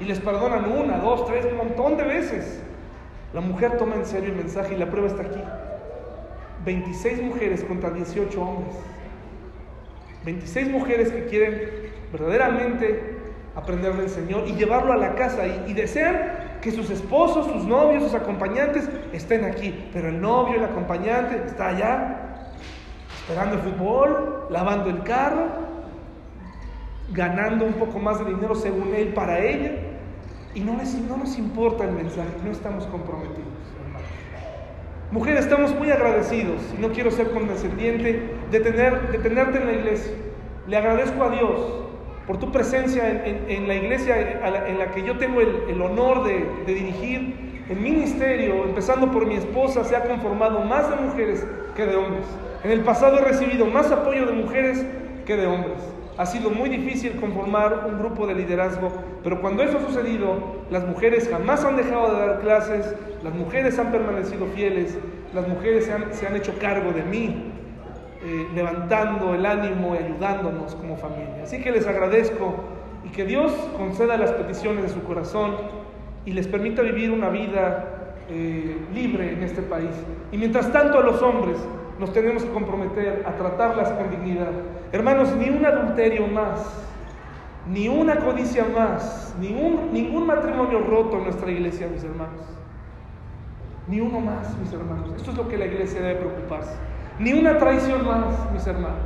[0.00, 2.62] y les perdonan una, dos, tres, un montón de veces.
[3.32, 5.40] La mujer toma en serio el mensaje y la prueba está aquí.
[6.66, 8.76] 26 mujeres contra 18 hombres.
[10.26, 11.70] 26 mujeres que quieren
[12.12, 13.14] verdaderamente
[13.54, 18.02] aprender del Señor y llevarlo a la casa y, desean que sus esposos, sus novios,
[18.02, 19.88] sus acompañantes estén aquí.
[19.92, 22.50] Pero el novio, el acompañante está allá
[23.20, 25.46] esperando el fútbol, lavando el carro,
[27.12, 29.72] ganando un poco más de dinero según él para ella.
[30.54, 33.46] Y no, les, no nos importa el mensaje, no estamos comprometidos.
[35.12, 40.12] Mujer, estamos muy agradecidos, y no quiero ser condescendiente, de, tener, en la iglesia.
[40.66, 41.60] Le agradezco a Dios
[42.26, 46.74] por tu presencia en, la iglesia en la que yo tengo el, honor de, de,
[46.74, 47.64] dirigir.
[47.68, 51.44] El ministerio, empezando por mi esposa, se ha conformado más de mujeres
[51.74, 52.24] que de hombres.
[52.62, 54.84] En el pasado he recibido más apoyo de mujeres
[55.24, 55.78] que de hombres.
[56.18, 58.90] Ha sido muy difícil conformar un grupo de liderazgo,
[59.22, 63.78] pero cuando eso ha sucedido, las mujeres jamás han dejado de dar clases, las mujeres
[63.78, 64.96] han permanecido fieles,
[65.34, 67.52] las mujeres se han, hecho cargo de mí,
[68.28, 71.44] eh, levantando el ánimo y ayudándonos como familia.
[71.44, 72.56] Así que les agradezco
[73.04, 75.52] y que Dios conceda las peticiones de su corazón
[76.24, 79.92] y les permita vivir una vida eh, libre en este país.
[80.32, 81.56] Y mientras tanto a los hombres,
[82.00, 84.50] nos tenemos que comprometer a tratarlas con dignidad.
[84.90, 86.84] Hermanos, ni un adulterio más,
[87.70, 92.42] ni una codicia más, ni ningún matrimonio roto en nuestra iglesia, mis hermanos.
[93.86, 95.12] Ni uno más, mis hermanos.
[95.14, 96.74] Esto es lo que la iglesia debe preocuparse.
[97.18, 98.98] Ni una traición más, mis hermanos.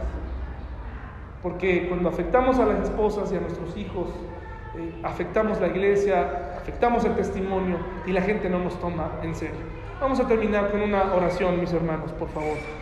[1.43, 4.09] Porque cuando afectamos a las esposas y a nuestros hijos,
[4.77, 9.61] eh, afectamos la iglesia, afectamos el testimonio y la gente no nos toma en serio.
[10.01, 12.80] Vamos a terminar con una oración, mis hermanos, por favor.